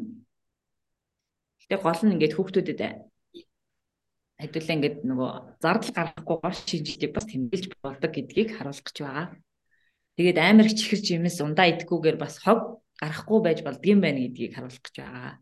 [1.61, 2.81] Тэгээ гол нь ингээд хүүхдүүдэд
[4.37, 5.31] хэдүүлээ ингээд нөгөө
[5.63, 9.27] зардал гаргахгүй гол шинжилгээг бас тэмдэглэж болдог гэдгийг харуулах гэж байгаа.
[10.21, 14.83] Тэгээд амар их чихэрч юмс ундаа идэхгүйгээр бас хог гарахгүй байж болдгийм байна гэдгийг харуулах
[14.83, 15.35] гэж байгаа.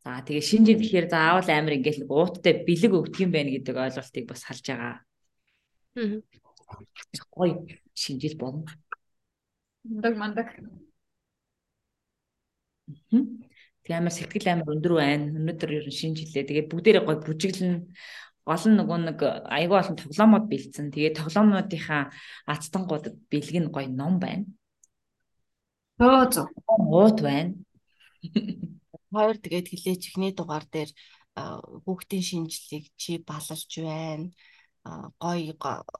[0.00, 4.64] За тэгээ шинжил гэхээр заавал амар ингээл ууттай бэлэг өгдгийм байна гэдэг ойлголтыг бас харж
[4.64, 4.94] байгаа.
[5.96, 6.24] Аа.
[7.34, 7.50] Гой
[7.92, 8.64] шинжил болно.
[9.84, 10.48] Мундаг мундаг.
[13.84, 15.26] Тэгээ амар сэтгэл амар өндөр байна.
[15.36, 16.48] Өнөөдөр ер нь шинжилээ.
[16.48, 17.92] Тэгээ бүгдээрээ гой бүжиглэн
[18.48, 19.20] гол нь нөгөө нэг
[19.52, 20.92] айгүй олон тоглоомод бэлдсэн.
[20.94, 22.02] Тэгээ тоглоомнуудынхаа
[22.48, 24.44] ацтангуудад бэлэг нь гоё ном байна.
[26.00, 26.46] Өө зөө.
[26.66, 27.52] Уут байна.
[29.12, 30.90] Хоёр тэгээд хилээч ихний дугаар дээр
[31.84, 34.32] хүүхдийн шинжлэлийг чи балалж байна
[35.20, 35.52] гой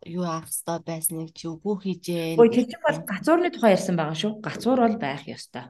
[0.08, 2.40] юу аах хэвээр байсныг чи үгүй хийжээ.
[2.40, 4.32] Ой тэр чинь бас гацуурны тухай ярьсан байгаа шүү.
[4.40, 5.68] Гацуур бол байх ёстой.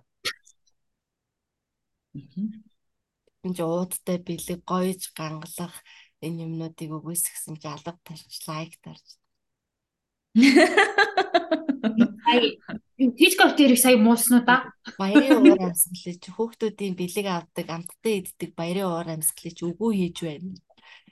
[3.43, 5.75] энэ ч уудтай бэлэг гоёж гангалах
[6.23, 9.20] энэ юмнуудыг өгөөсгсөн чи алга тарч лайк тарч.
[12.25, 12.51] Сая
[13.19, 14.71] Тичкок дээрх сая мууснуу да.
[15.01, 20.53] Баярын уур амьсгалч хүүхдүүдийн бэлэг авдаг, амттай иддэг баярын уур амьсгалч үгүй хийж байна.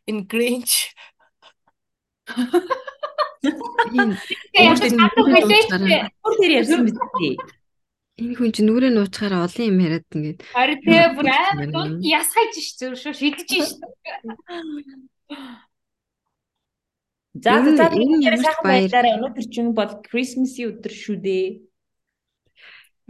[0.05, 0.93] Энэ Grinch
[4.53, 4.77] Яг
[6.39, 7.37] тэр ярьсан биз дээ.
[8.19, 12.53] Энэ хүн чинь нүрээ нуучахаараа олон юм яриад ингээд Харин тэгээ бүр амар дунд ясгаж
[12.59, 13.79] ш зөв шүү шидэж ш.
[17.45, 18.91] За за энэ сайхан баяр.
[18.91, 21.47] баялаараа өнөөдөр чинь бол Christmas-ийн өдөр шүү дээ.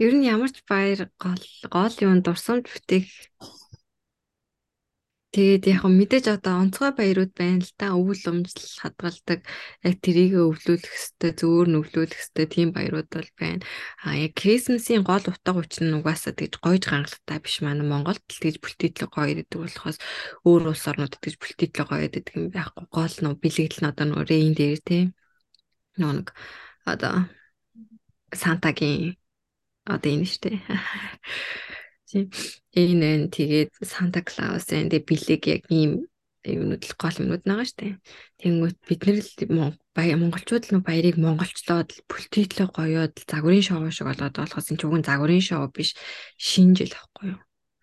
[0.05, 3.07] ер нь ямар ч баяр гол гол юм дурсамж бүтээх
[5.29, 7.93] Тэгээд яг мэдээж одоо онцгой баярууд байна л да.
[7.93, 9.45] Өвөл өмжл хадгалдаг.
[9.85, 13.61] Яг тэрийг өвлүүлэх хэвээр зөөр нь өвлүүлэх хэвээр тийм баярууд бол байна.
[14.01, 18.41] А яг Крисмсийн гол утга учир нь угаасаа тэгж гойж гангалтай биш маань Монголд л
[18.41, 19.97] тэгж бүлтийтлэг гоё гэдэг болохоос
[20.49, 22.85] өөр улс орнуудад тэгж бүлтийтлэг гоё гэдэг юм байхгүй.
[22.89, 25.03] Гол нь бэлэгдэл нь одоо нөө рейн дээр тий.
[26.01, 26.27] Нөө нэг
[26.89, 27.29] одоо
[28.33, 29.13] Сантагийн
[29.85, 30.57] одоо энэ штэ.
[32.09, 32.25] Тийм.
[32.73, 36.09] Энэ нь тэгээд Санта Клаус энэ бэлэг яг ийм
[36.41, 38.01] юмнууд л гол юмнууд байгаа штэ.
[38.41, 43.85] Тэнгүүт бид нэр л Мон- бая монголчууд л баярыг монголчлоод л бүлтийтлээ гоёод загварын шоу
[43.93, 45.93] шиг болоод болохоос энэ ч үгүй загварын шоу биш
[46.39, 47.41] шинжил ахгүй юу.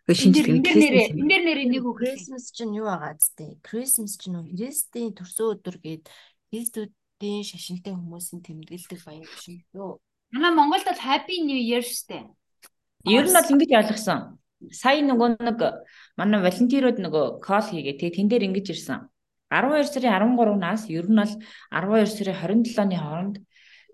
[0.08, 1.98] Гэхдээ шинжил Энд гэнэ дээр нэрээ энд дээр нэрээ нэг үг.
[2.00, 3.60] Christmas чинь юу байгаа зү?
[3.62, 6.04] Christmas чинь нөө Христийн төрсөн өдөр гээд
[6.50, 9.28] Христүүдийн шашинтай хүмүүсийн тэмдэглэдэг баяр
[9.76, 10.00] юу?
[10.32, 12.24] Манай Монголд бол Happy New Year штэ.
[13.06, 14.20] Ер нь бол ингэж ойлгосон.
[14.74, 15.58] Сая нөгөө нэг
[16.18, 17.98] манай волонтерууд нөгөө кол хийгээ.
[18.02, 19.06] Тэгээ тэн дээр ингэж ирсэн.
[19.46, 21.34] 12 сарын 13-наас ер нь бол
[21.70, 23.36] 12 сарын 27-ны хооронд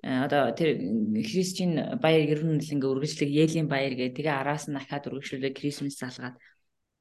[0.01, 0.81] э, одоо тэр
[1.29, 4.17] христчин баяр ер нь л ингээ үргэлжлэх Елийн баяр гээ.
[4.17, 6.41] Тэгээ араас нь дахиад үргэлжлүүлээ Крисмас залгаад.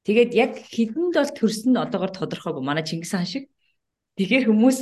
[0.04, 2.60] Тэгээд яг хэдэнд бол төрсөн нь одоогор тодорхойгүй.
[2.60, 3.48] Манай Чингис хаан шиг.
[4.20, 4.78] Тэгэхээр хүмүүс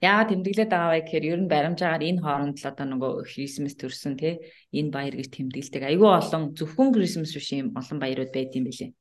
[0.00, 4.16] Яа тэмдэглээд байгаа вэ гэхээр ер нь баримжаагаар энэ хооронд л одоо нөгөө Крисмас төрсөн
[4.16, 4.40] тий
[4.72, 5.82] энэ баяр гэж тэмдэглэдэг.
[5.84, 8.96] Айгүй олон зөвхөн Крисмас биш юм олон баярууд байд юм билээ.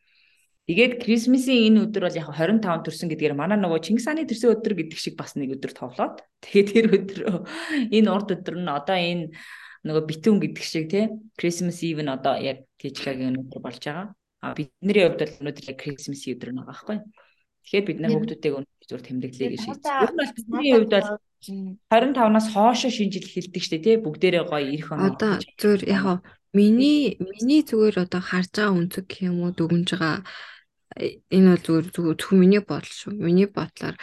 [0.68, 4.74] Тэгээд Крисмсийн энэ өдөр бол яг 25 төрсөн гэдгээр манай нөгөө Чингис хааны төрсөн өдөр
[4.76, 7.20] гэдэг шиг бас нэг өдөр товлоод тэгээд тэр өдөр
[7.96, 9.34] энэ урд өдөр нь одоо энэ
[9.88, 11.10] нөгөө битүүн гэдэг шиг тий
[11.40, 14.14] Christmas Eve нь одоо яг Тижкагийн өдөр болж байгаа.
[14.44, 16.98] А бидний хувьд бол өнөөдөр яг Christmas-ийн өдөр нэг байгаа байхгүй.
[17.63, 19.95] Тэгэхээр бид нар хүүхдүүдтэйг өнөөдөр зүгээр тэмдэглэе гэж шийдсэн.
[20.04, 24.91] Ер нь бол бидний хувьд бол 25-наас хоошо шинжил хэлдэг штэ тий бүгдээрээ гоё ирэх
[24.91, 25.15] оноо.
[25.15, 26.17] Одоо зөв яг хоо
[26.52, 30.26] миний миний зүгээр одоо харж байгаа үнцэг гэх юм уу дүгнж байгаа
[30.98, 33.13] э, энэ бол зүгээр зүгээр зөвхөн миний бодол шүү.
[33.15, 33.95] Миний бодлоор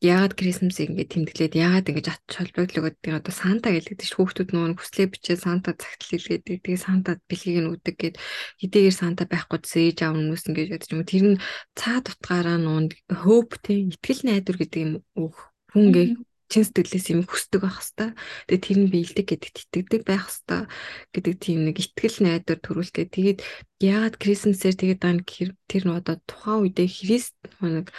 [0.00, 3.68] яагаад Крисмсийг ингэ тэмдэглээд яагаад ингэж ач холбогдлоо гэдэг одоо Санта
[4.00, 8.16] чинь хүүхдүүд нөгөө хүслээ бичээ Санта цагтл хэлгээд тэгээ Санта бэлгийг нь үдэг гэд
[8.64, 11.04] хэдийгээр Санта байхгүй зээж аав хүмүүс ингэж гэдэг юм.
[11.04, 11.40] Тэр нь
[11.76, 15.36] цаа тутгаараа нуунд hope те итгэл найдвар гэдэг юм үг
[15.76, 16.16] хүнгээ
[16.50, 18.16] чин сэтгэлээс юм хүсдэг байх хэвээр.
[18.48, 20.66] Тэгээ тэр нь биелдэг гэдэгт итгэдэг байх хэвээр
[21.14, 23.06] гэдэг тийм нэг итгэл найдвар төрүүлдэг.
[23.14, 23.38] Тэгээд
[23.78, 27.94] яагаад Крисмсээр тэгээд гэхээр тэр нь одоо тухайн үедээ Христ нэг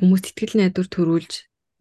[0.00, 1.32] хүмүүст итгэл найдвар төрүүлж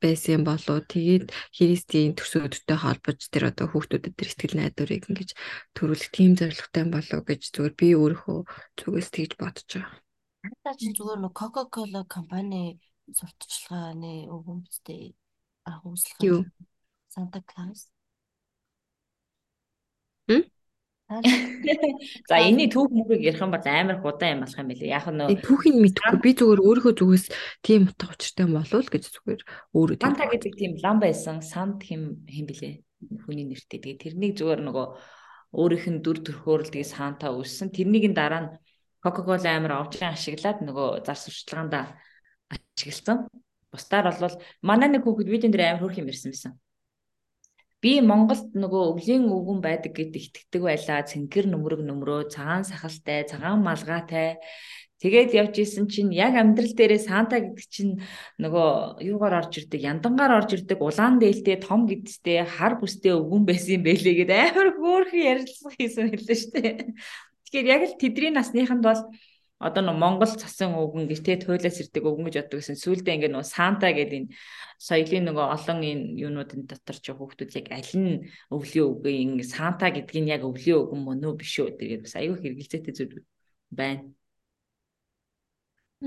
[0.04, 5.30] байсан болоо тэгээд Христийн төрсөн өдөртэй холбож тэр одоо хүүхдүүдэд тэр итгэл найдварыг ингэж
[5.76, 8.40] төрүүлэх тийм зорилготой болоо гэж зүгээр би өөрөө
[8.80, 10.76] зүгээс тэгж бодож байгаа.
[10.80, 12.80] Чинь зүгээр нэг Coca-Cola компани
[13.12, 15.16] сурталчилгааны үг юм зү?
[15.68, 16.24] А хүслэх.
[16.24, 16.48] Юу?
[17.12, 17.92] Санта Клаус.
[20.28, 20.44] Хм?
[21.10, 24.94] За энэний түүх мөрийг ярих юм бол амар худаа юм болох юм билээ.
[24.94, 27.26] Яг нь Тэгээ түүхийг мэдэхгүй би зүгээр өөрийнхөө зүгээс
[27.66, 29.42] тийм утга учиртай болов л гэж зүгээр
[29.74, 31.42] өөрөө тийм Санта гэдэг тийм лам байсан.
[31.42, 32.86] Санд хим хим билээ.
[33.26, 33.82] Хүний нэртэй.
[33.82, 34.86] Тэгээ тэрнийг зүгээр нөгөө
[35.58, 37.74] өөрийнх нь дүр төрхөөр л тэгээ Санта үүссэн.
[37.74, 38.50] Тэрнийг нь дараа нь
[39.02, 41.74] Coca-Cola амар овжин ашиглаад нөгөө зар сурталчилгаанд
[42.54, 43.26] ашигласан.
[43.74, 46.54] Бусдаар бол манай нэг хүүхэд видеон дээр амар хөрх юм ирсэн байсан.
[47.80, 51.08] Би Монголд нөгөө өвлийн өвгөн байдаг гэд итгэдэг байлаа.
[51.08, 54.44] Цэнхэр нөмрөг нөмрөө, цагаан сахалтай, цагаан малгайтай.
[55.00, 58.04] Тэгээд явж исэн чинь яг амьдрал дээрээ Санта гэдэг чинь
[58.36, 63.80] нөгөө юугаар орж ирдэг, яндангаар орж ирдэг, улаан дээлтэй, том гэдстэй, хар бүстэй өвгөн байсан
[63.80, 66.76] юм бэлээ гэд амар хөөрхөн ярилцлага хийсэн хэлсэн шүү дээ.
[67.48, 69.02] Тэгэхээр яг л тэдний насныханд бол
[69.60, 72.80] одоо нөө Монгол цасан өвгөн гэж тэ туйлаас ирдэг өвгөн гэж боддог гэсэн.
[72.80, 74.32] Сүүлдээ ингээ нөө Санта гэдэг энэ
[74.80, 78.24] соёлын нөгөө олон энэ юунуудын дотор ч хүүхдүүд яг аль нь
[78.56, 82.16] өвлийн өвгөө ингээ Санта гэдгийг нь яг өвлийн өвгөн мөн үү биш үү тэгээд бас
[82.16, 83.20] аюу хэрэгэлзээтэй зүйл
[83.68, 84.08] байна.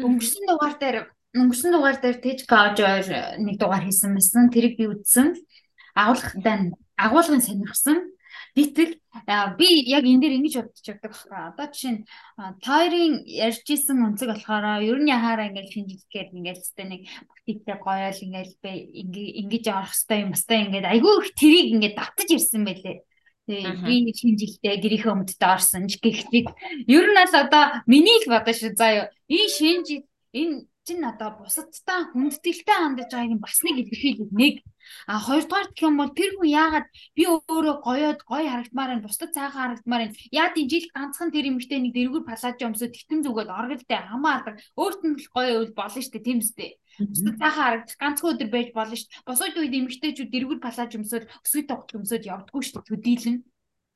[0.00, 0.96] Өнгөрсөн дугаар дээр
[1.36, 4.48] өнгөрсөн дугаар дээр Тэжка Ожоор нэг дугаар хийсэн мэсэн.
[4.48, 5.36] Тэрийг би үзсэн.
[5.92, 8.16] Агуулгатай агуулгын сонирхсан.
[8.52, 9.00] Битэл
[9.56, 11.48] би яг энэ дээр ингэж бодож явдаг байна.
[11.56, 12.04] Одоо жишээ нь
[12.60, 18.20] тойрын ярьж исэн өнцөг болохоор ер нь яхаараа ингээд шинжилгээд ингээд өстэй нэг бүтээтэй гоёол
[18.20, 18.52] ингээд
[19.40, 22.98] ингэж явах хэвээр юм бастай ингээд айгүй их тэрийг ингээд давтаж ирсэн байлээ.
[23.48, 26.44] Тэгээ би шинжилтээ гэрийнхээ өмддөд орсон ч гэхдээ
[26.92, 29.06] ер нь л одоо миний л бодож шүү заа юу.
[29.32, 34.54] Энэ шинжил энэ чинь одоо бусадтай хүндэтгэлтэй хандаж байгааг нь бас нэг илэрхийлэл нэг.
[35.06, 39.30] А хоёрдугаар гэх юм бол тэр хүн яагаад би өөрөө гоёод гоё харагдмаар байна бусдад
[39.30, 40.18] цаахан харагдмаар байна?
[40.34, 45.00] Яа тийм жил ганцхан тэр эмэгтэй нэг дэргүр палажо өмсөө титэм зүгэл оргилдэ хамаадаг өөрт
[45.06, 48.96] нь л гоё үйл болно штэ тийм үстэй бусдад цаахан харагдах ганцхан өдөр байж болно
[48.98, 53.36] штэ босоод үед эмэгтэйчүүд дэргүр палажо өмсөөл өсгий тогтол өмсөд явдггүй штэ төдийлэн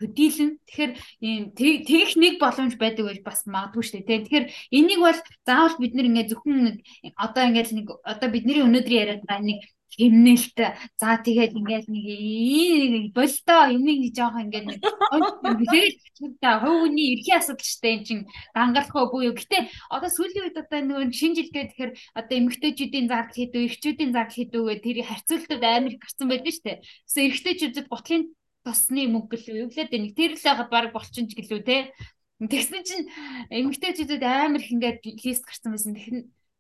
[0.00, 0.92] хөдийлэн тэгэхээр
[1.24, 4.24] ийм тэгэх нэг боломж байдаг байж бас магадгүй шүү дээ.
[4.24, 6.76] Тэгэхээр энийг бол заавал бид нэр ингээд зөвхөн нэг
[7.16, 9.61] одоо ингээд нэг одоо бидний өнөөдрийн яриад байгаа нэг
[9.96, 10.59] хэмнэлт
[11.00, 17.64] за тэгээд ингээд нэг ийм болтоо юмыг нэг жоох ингээд нэг тэгээд хувийн эрхийн асуудал
[17.72, 18.20] штэ эн чин
[18.52, 24.12] гангалхаа буюу гэтээ одоо сүүлийн үед одоо нөгөө шинжилгээ тэгэхээр одоо эмэгтэйчүүдийн зардал хийдүү эрчүүдийн
[24.12, 26.72] зардал хийдүү гэх тэр харьцуултад амар гарсан байдаг штэ.
[27.09, 28.22] Тэсээ эрэгтэйчүүдэд гутлын
[28.66, 31.94] тосны мөнгө гэлөө юу лээ нэг тэр л байгаад баг болчин ч гэлүү те?
[32.42, 33.07] Тэгсэн чинь
[33.48, 35.94] эмгтээчүүдэд амар их ингээд лист гарсан байсан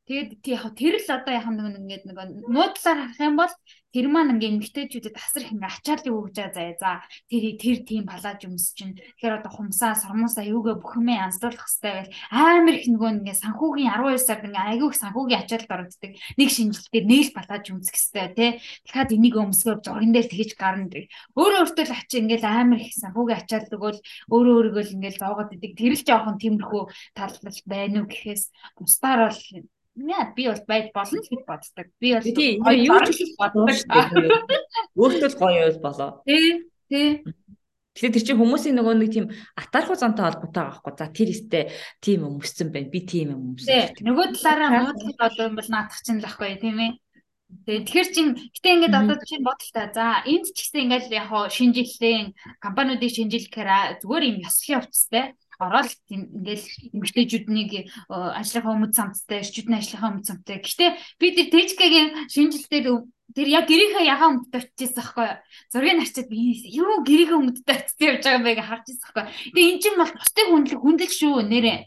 [0.08, 0.30] тэгээд
[0.78, 2.16] тэр л одоо яг нэг ингээд нэг
[2.46, 3.52] нуудлаар харах юм бол
[3.96, 6.76] Тэр маань ингээ эмгтээчүүдэд асар их ингээ ачааллыг өгж байгаа заяа.
[6.76, 6.90] За
[7.32, 12.12] тэр тэр тийм палаж юмс чинь тэгэхээр одоо хумсаа, сормосаа юугээ бүхмээ янзлуулах хэрэгтэй байл
[12.28, 16.12] амар их нөгөө ингээ санхүүгийн 12 сард ингээ айгүй их санхүүгийн ачаалт орогддог.
[16.12, 18.50] Нэг шинжилтээр нэг л палаж өмсөх хэрэгтэй тий.
[18.84, 21.08] Дахиад энийг өмсгөө зурган дээр тэгэж гарна гэх.
[21.40, 25.56] Өөрөө өөртөө л ачаа ингээл амар их санхүүгийн ачаалт өгөөл өөрөө өөрийгөө л ингээл зоогоод
[25.56, 25.72] идэг.
[25.72, 26.82] Тэр л жоохон тиймэрхүү
[27.16, 28.44] талбал байна уу гэхээс
[28.76, 29.40] бусдаар бол
[29.96, 31.88] Яа би бол байж болно гэж боддог.
[32.00, 33.72] Би бол юу ч их боддог.
[34.92, 36.10] Өөртөө л гоё байл болоо.
[36.28, 36.68] Тий.
[36.92, 37.24] Тий.
[37.96, 40.92] Тэгэхээр тэр чинь хүмүүсийн нөгөө нэг тийм атаархуу зантай холбоотой байгаа байхгүй.
[41.00, 41.64] За тэр өстэй
[42.04, 42.92] тийм юм өссөн байна.
[42.92, 43.96] Би тийм юм өссөн.
[44.04, 46.92] Нөгөө талаараа муудлах болов юм бол наадах чинь л байхгүй тийм ээ.
[47.64, 49.86] Тэгэхээр чин гэтээ ингээд одоо чинь бодолтой.
[49.96, 55.24] За энд ч гэсэн ингээд яг шинжилгээ компаниудыг шинжилгэхээр зүгээр юм ёслохын хувцастай
[55.58, 56.66] ороод ингээл
[56.96, 60.60] эмгтээчүүднийг э, ажлынхаа өмд самттай, эрчүүдний ажлынхаа өмд самттай.
[60.60, 60.90] Гэхдээ
[61.20, 62.86] би тэр Тэжкагийн шинжилтээр
[63.34, 65.38] тэр яг гэрийнхээ ягаан өмдтэй очижсэн байхгүй юу?
[65.72, 66.38] Зургийг харчаад би
[66.72, 69.32] юу гэрийнхээ өмдтэй очиж явж байгаа юм бэ гэж харж байсан байхгүй юу?
[69.56, 71.78] Тэгээ эн чинь бол бусдыг хүндлэг хүндэл шүү нэрээ.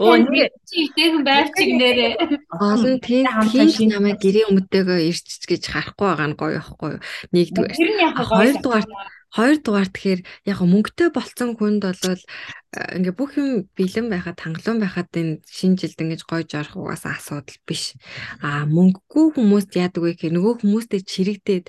[0.00, 2.12] Оо нэр чи итгэн байр чиг нэрээ.
[2.56, 7.02] Олон тийм тийм намайг гэрээ өмдөөгөө ирчих гэж харахгүй байгаа нь гоё ихгүй юу?
[7.34, 7.76] Нэгдүгээр.
[8.16, 8.86] Хоёрдугаар
[9.28, 15.12] Хоёрдугаар тэгэхээр яг мөнгөтэй болцсон хүнд бол э, ингээ бүх юм бэлэн байхад хангалуун байхад
[15.12, 17.92] энэ шинэ жилд ингэж гойж орох угаасаа асуудал биш.
[18.40, 21.66] А мөнгөгүй хүмүүст яадаг вэ гэхээр нөгөө хүмүүстэй чирэгдээд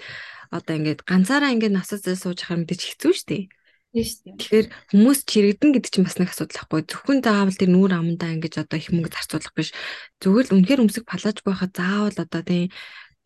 [0.56, 3.44] одоо ингээд ганцаараа ингээд насаа зэл сууж хахаар мэдээж хэцүү шүү дээ.
[3.90, 6.82] Тэгэхээр хүмүүс чирэгдэн гэдэг чинь бас нэг асуудал байхгүй.
[6.94, 9.74] Зөвхөн заавал тэр нүүр амандаа ингэж одоо их мөнгө зарцуулах биш.
[10.22, 12.70] Зүгээр л үнэхээр өмсөг палаж байхад заавал одоо тийм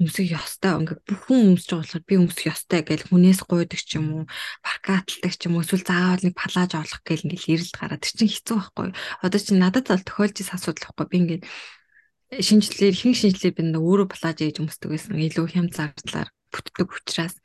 [0.01, 0.73] өмсөх ёстой.
[0.81, 4.23] Ингээд бүх хүн өмсөж байгаа болохоор би өмсөх ёстой гэж хүнээс гуйдаг ч юм уу
[4.65, 8.01] паркаталдаг ч юм уу эсвэл заавал нэг палаж олох гэл ингээд ирэлт гараад.
[8.01, 8.89] Тэр чинь хэцүү байхгүй.
[9.21, 11.43] Одоо чинь надад бол тохиолж ирсэн асуудал байхгүй би ингээд
[12.41, 15.13] шинжилгээр ихэнх шинжилгээ би өөрөө палаж ээж өмсдөг байсан.
[15.21, 17.35] Илүү хям зардлаар бүтдэг учраас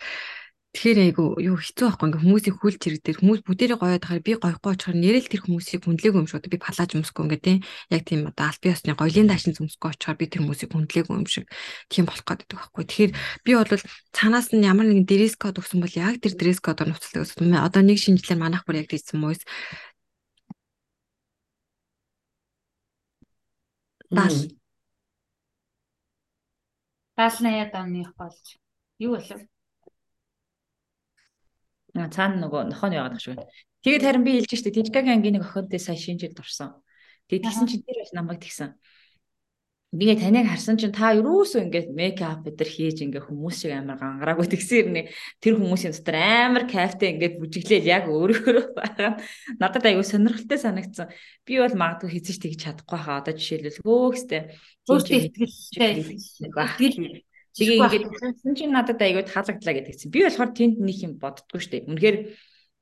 [0.79, 4.33] Тэгэхээр айгу юу хэцүү байхгүй ингээ хүмүүсийн хүл зэрэг дээр хүмүүс бүдэрээ гоёод хахаар би
[4.39, 7.59] гоёхгүй очихоор нэрэл тэр хүмүүсийг хүндлээгүй юм шиг би палаж өмсөхгүй ингээ тийм
[7.91, 11.27] яг тийм одоо аль бие осны гоёлын даашин өмсөхгүй очихоор би тэр хүмүүсийг хүндлээгүй юм
[11.27, 11.51] шиг
[11.91, 12.85] тийм болох гэдэг байхгүй.
[12.87, 13.13] Тэгэхээр
[13.43, 13.73] би бол
[14.15, 17.59] цаанаас нь ямар нэгэн дресс код өгсөн бол яг тэр дресс кодоор нуцалдаг гэсэн.
[17.59, 19.43] Одоо нэг шинжилгээр манайх бүр яг тийсэн мөс
[24.15, 24.31] Дал.
[27.19, 28.63] 78 оных болж
[29.03, 29.43] юу болов?
[32.07, 33.35] Цаана нөгөө нохоо нь яваад шүү.
[33.83, 36.79] Тэгээд харин би хэлж штэ Тижгагийн ангийн нэг охинтой сая шинжилд орсон.
[37.27, 38.79] Тэгээд тэгсэн чинь тэр бас намайг тэгсэн.
[39.91, 44.45] Би таныг харсан чинь та юусоо ингээд мейкап өдр хийж ингээ хүмүүс шиг амар гангараагүй
[44.45, 45.03] тэгсэн ирнэ.
[45.41, 49.17] Тэр хүмүүсийн дотор амар кайфтай ингээд бүжиглээл яг өөрөөрөө байгаа.
[49.57, 51.09] Надад аюу сонирхолтой санагдсан.
[51.49, 53.25] Би бол магадгүй хийчих тэгж чадахгүй хаа.
[53.25, 54.53] Одоо жишээлбэл хөөхстэй.
[54.93, 56.21] Өөртөө ихтэй.
[57.59, 60.15] Тэгээ ингээд хэлсэн чинь надад аягүй таалагдлаа гэдгийгсэн.
[60.15, 61.91] Би болохоор тэнд нэг юм боддгоо штэ.
[61.91, 62.17] Үнэхээр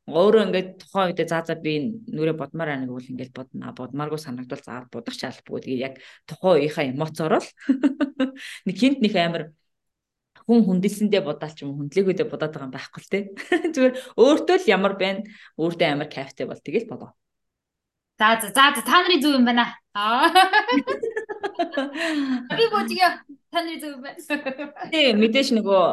[0.07, 3.75] өөрөө ингээд тухайн үедээ заа заа би нүрээ бодмаар байна гэвэл ингээд бодно.
[3.75, 5.67] Бодмааргүй санагдвал заа будах ч албагүй.
[5.67, 5.95] Тэгээ яг
[6.31, 7.49] тухайн үеийнхаа эмоцоор л
[8.71, 9.51] нэг хинт нэг амар
[10.47, 13.19] хүн хүндэлсэндээ бодоал ч юм хүндлээгүйдээ бодоод байгаа юм байхгүй л те.
[13.75, 15.27] Зүгээр өөртөө л ямар байна,
[15.59, 17.11] өөртөө амар кайфтай бол тэгэл бодоо.
[18.15, 19.75] За за за та нарын зүг юм байна.
[19.91, 20.31] Аа.
[22.57, 23.11] Би бодгоо
[23.57, 24.21] таны зүг байна.
[24.93, 25.85] Тий, мэдээж нөгөө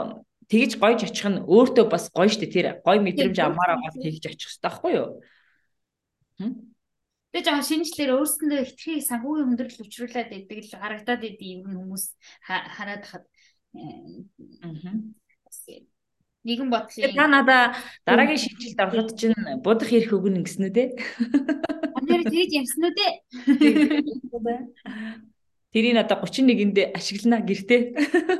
[0.51, 4.51] тэгж гойж очих нь өөртөө бас гоё штэ тэр гоё мэдрэмж амаараа бол тэгж очих
[4.51, 5.09] хэрэгтэй байхгүй юу?
[7.31, 12.05] Тэгээ жоо шинжлэр өөрсөндөө ихтгэхийг санхүүгийн хүндрэл учруулад идэг л харагдаад идэв юм хүмүүс
[12.43, 13.25] хараад хахад
[16.43, 17.63] нэгэн бодлын та надаа
[18.05, 19.33] дараагийн шинжилд ороход чинь
[19.65, 20.83] будах ирэх өгнө гэсэн үү те?
[21.97, 23.07] Анаар тэгж ярьсан үү те?
[25.73, 27.81] Тэрийг одоо 31-нд ашиглана гэртээ.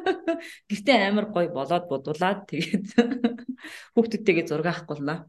[0.69, 2.93] Гэртээ амар гоё болоод будуулаад тэгээд
[3.97, 5.25] хүүхдүүдтэйгээ зураг авахгүй лнаа.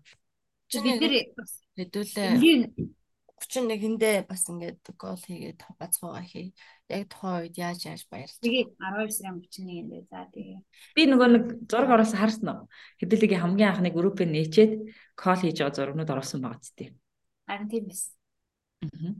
[0.68, 1.32] Бид нэр
[1.80, 2.68] хэдүүлээ
[3.40, 6.54] 31-ндээ бас ингээд гол хийгээд бацхуугаа хий.
[6.88, 8.40] Яг тухайн үед яаж яаж баярлаж.
[8.40, 10.60] Тэгээд 12 сарын 31-нд за тэгээ.
[10.96, 12.68] Би нөгөө нэг зураг оруулсан харсан уу?
[13.00, 14.72] Хэдүүлгийн хамгийн анхны группээ нээчээд
[15.18, 16.92] кол хийж байгаа зурагнууд оруулсан байгаа ч тийм.
[17.48, 18.12] Харин тийм байсан.
[18.84, 19.12] Аа.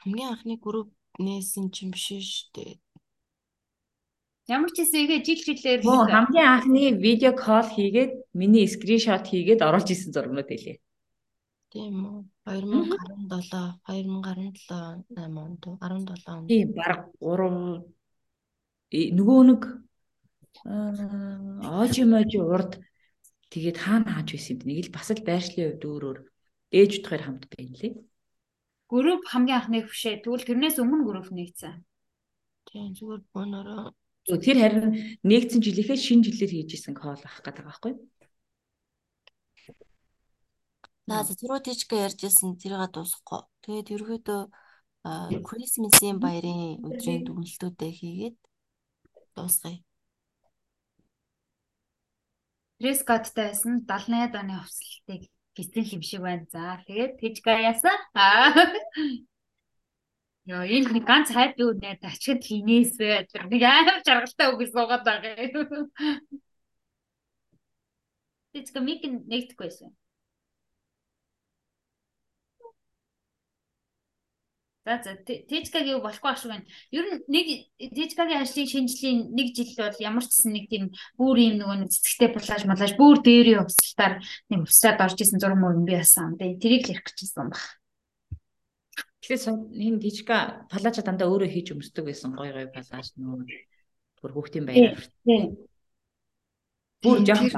[0.00, 2.74] Хамгийн анхны групп нээсэн ч юм биш шүү дээ.
[4.50, 9.62] Ямар ч хэсэг игээ жил жилээр Оо хамгийн анхны видео кол хийгээд миний скриншот хийгээд
[9.62, 10.78] оруулж исэн зургнууд хэлээ.
[11.70, 12.20] Тийм үү.
[12.50, 16.50] 2017 2017 8 онд 17 онд.
[16.50, 17.86] Тийм баг 3
[18.90, 19.62] нөгөө нэг
[21.62, 22.72] оож мож урд
[23.54, 24.66] тэгээд хаана хааж байсан юм.
[24.66, 26.18] Нэг л бас л байршлын хувьд өөрөөр
[26.74, 27.94] ээж утгаар хамт байна лээ.
[28.90, 30.26] Групп хамгийн анхны хөшөө.
[30.26, 31.86] Тэгвэл тэрнээс өмнө групп нэгцэн.
[32.66, 33.94] Тийм зүгээр бонороо.
[34.26, 38.02] Тэр харин нэгдсэн жилийнхээ шинэ жилээр хийж исэн кол ах гэдэг байгаа байхгүй юу?
[41.06, 43.42] Наа түрүү тийчгээ ярьжсэн тэрийг дуусахгүй.
[43.62, 44.40] Тэгээд ерөөдөө
[45.48, 48.36] Крисмсийн баярын өдрийн дүгнэлтүүдээ хийгээд
[49.34, 49.80] дуусгая.
[52.78, 55.22] Дресс кодтай байсан 78 оны хувцалтыг
[55.56, 56.46] гистэн юм шиг байна.
[56.52, 57.98] За тэгээд тэжгээ яасан.
[58.14, 58.66] Аа.
[60.48, 63.28] Яа, энэ нэг ганц хайпи үнэ ачид хийнээсвэ.
[63.52, 65.90] Нэг амар жаргалтай үг суугаад байгаа юм.
[68.52, 69.90] Тэжгээ миг нэгдэхгүй байсан.
[74.86, 76.64] За за Тэжкагийн болохгүй ашиг байна.
[76.88, 80.84] Ер нь нэг Тэжкагийн ажлын шинжлэлийн нэг жил бол ямар ч гэсэн нэг тийм
[81.20, 85.60] бүр юм нөгөө нэг цэцэгтэй булааж малааж бүр дээрийн хувцалтаар нэг хувцаад орж исэн зураг
[85.60, 86.40] мөр би ясан.
[86.40, 87.60] Тэгээ тэрийг л ярих гэжсэн баг.
[89.20, 90.36] Тэгэхээр энэ Тэжка
[90.72, 93.44] палажа дандаа өөрөө хийж өмсдөг байсан гой гой палаж нөгөө
[94.24, 94.96] бүр хүүхдийн баяр.
[97.04, 97.52] Бүр жаахан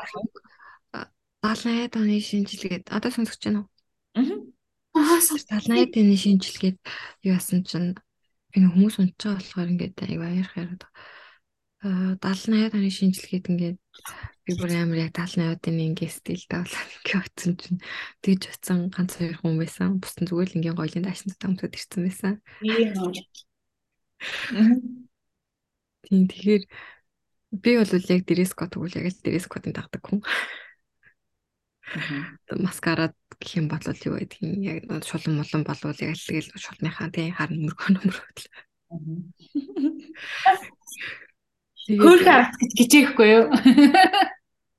[1.39, 3.71] 70 оны шинжилгээд одоо сонсогч байна уу?
[4.19, 4.52] Аа
[4.93, 6.79] 70 80-ны шинжилгээд
[7.25, 7.97] юу яасан чинь
[8.53, 12.17] энэ хүмүүс байгаа болохоор ингээд аяг аяарх яриад байгаа.
[12.21, 13.79] 70 80 оны шинжилгээд ингээд
[14.45, 17.81] би бүр амар яг 70 80-ны ингээд стилтэй болоо ингээд утсан чинь
[18.21, 19.97] тэгж утсан ганц хоёр хүн байсан.
[19.97, 22.35] Бус нь зүгээр л ингээд гоёлын даашнтай өмсөд ирсэн байсан.
[26.05, 26.63] Тийм тэгэхээр
[27.65, 30.21] би бол яг дресс код тэгвэл яг л дресс кодын дагдаг хүн.
[32.63, 37.29] Маскарад гэх юм бол юу байдгийг яг шулан молон болвол яг л тэгэл шулныхаа тий
[37.35, 38.45] харн мөргөө нөмрөөл.
[41.83, 43.47] Хөөрхөн харагдах гэж хичээхгүй юу?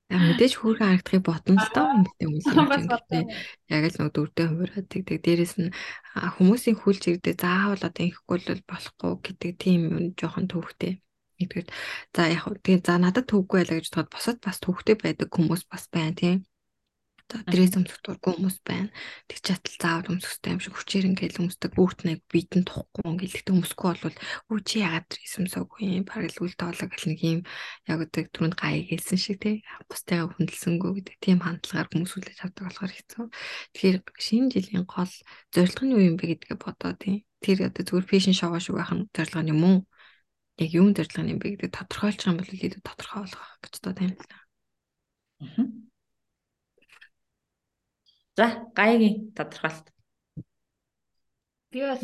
[0.08, 1.88] Яг мэдээж хөөрхөн харагдахыг ботно л доо
[2.24, 2.48] юм л.
[3.68, 5.18] Яг л нэг дөрөвдөө хувираад тэгдэг.
[5.20, 5.74] Дээрэс нь
[6.40, 11.04] хүмүүсийн хүлж ирдэ заавал одоо ингэхгүй л болохгүй гэдэг тийм юм жоохон төвхтэй.
[11.36, 11.68] Нэгдүгээр
[12.14, 15.84] за яг тэгээ за надад төвгүй байлаа гэж бодоход босод бас төвхтэй байдаг хүмүүс бас
[15.92, 16.46] байна тийм
[17.32, 18.92] За дээрээс өмсөхдөргүй хүмүүс байна.
[19.26, 21.72] Тэг чатал заавал өмсөхтэй юм шиг хүчээр ингээл өмсдөг.
[21.80, 24.16] Өөрт нэг биетэн тухгүй ингээл тэгтээ өмсөхгүй бол
[24.52, 25.08] өө чи яагаад
[25.40, 27.40] өмсөөгүй юм барил үл тоолоо гэл нэг юм
[27.88, 29.64] яг өдөг түрүүнд гай гэлсэн шиг тий.
[29.88, 33.24] Бусдаа хүндэлсэнгүү гэдэг тийм хандлагаар хүмүүс үлээж авдаг болохоор хэцүү.
[33.72, 35.12] Тэгэхээр шинэ жилийн гол
[35.48, 37.24] зорилго нь юу юм бэ гэдгээ бодоо тий.
[37.40, 39.88] Тэр одоо зүгээр фэшн шоу шиг байх нь зорилго нь уу?
[40.60, 44.20] Яг юун зорилго юм бэ гэдэг тодорхойлчих юм бол илүү тодорхой болох гэж бодоо л.
[45.40, 45.83] Аа
[48.36, 49.86] За гайгийн тодорхойлт.
[51.70, 52.02] Би бас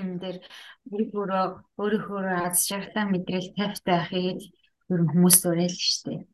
[0.00, 0.40] юм дээр
[0.88, 1.44] өөрөө
[1.76, 4.40] өөрийнхөө аз жаргалтай мэдрэл тайвтай байхыг
[4.88, 6.24] ер нь хүмүүс уриал штэ.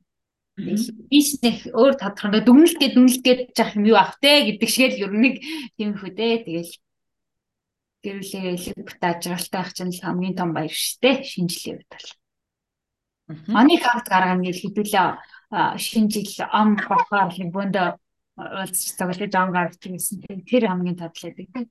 [0.59, 5.03] Би ч нэг өөр тодорхой дүгнэлтгээ дүгнэлтгээд жах юм юу ах те гэдэг шиг л
[5.07, 5.35] ер нь нэг
[5.75, 6.35] тийм хөө дээ.
[6.47, 6.73] Тэгэл
[8.07, 12.09] гэрүүлээ элект ажралтай ах чинь хамгийн том баяр штэ шинжлэх үед бол.
[13.51, 15.07] Манай хагт гаргана гэж хэдүүлээ
[15.79, 17.89] шинжил ам бахаар бөөндөө
[18.37, 20.23] уулзч цагаалж жон гарч ирсэн.
[20.43, 21.71] Тэр хамгийн тодлоод байдаг.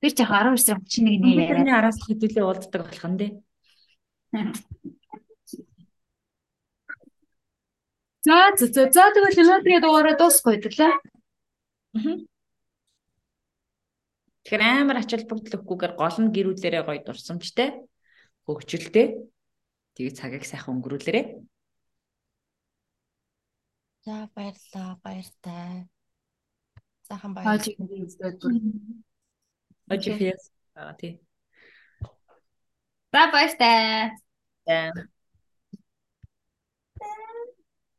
[0.00, 1.50] Тэр ч яг 19 сарын 31-ний яриа.
[1.50, 3.32] Тэрний араас хэдүүлээ уулздаг болох нь дээ.
[8.26, 10.94] За за за за тэгвэл өнөөдрийн дугаараа дуусгая дэглээ.
[14.46, 17.68] Тэгэхээр амар ач холбогдлохгүйгээр гол нь гэрүүлээрээ гоё дурсамжтай
[18.46, 19.06] хөгжилтэй.
[19.98, 21.24] Тэгээ цагийг сайхан өнгөрүүлээрэй.
[24.06, 25.00] За баярлалаа.
[25.02, 25.90] Баяртай.
[27.10, 27.74] Хойж баярлалаа.
[27.82, 28.52] ингэ үзээд бүр.
[29.90, 30.42] Ожи фэс.
[30.78, 31.18] Аа тий.
[33.10, 34.14] За баяртай.
[34.62, 34.94] За.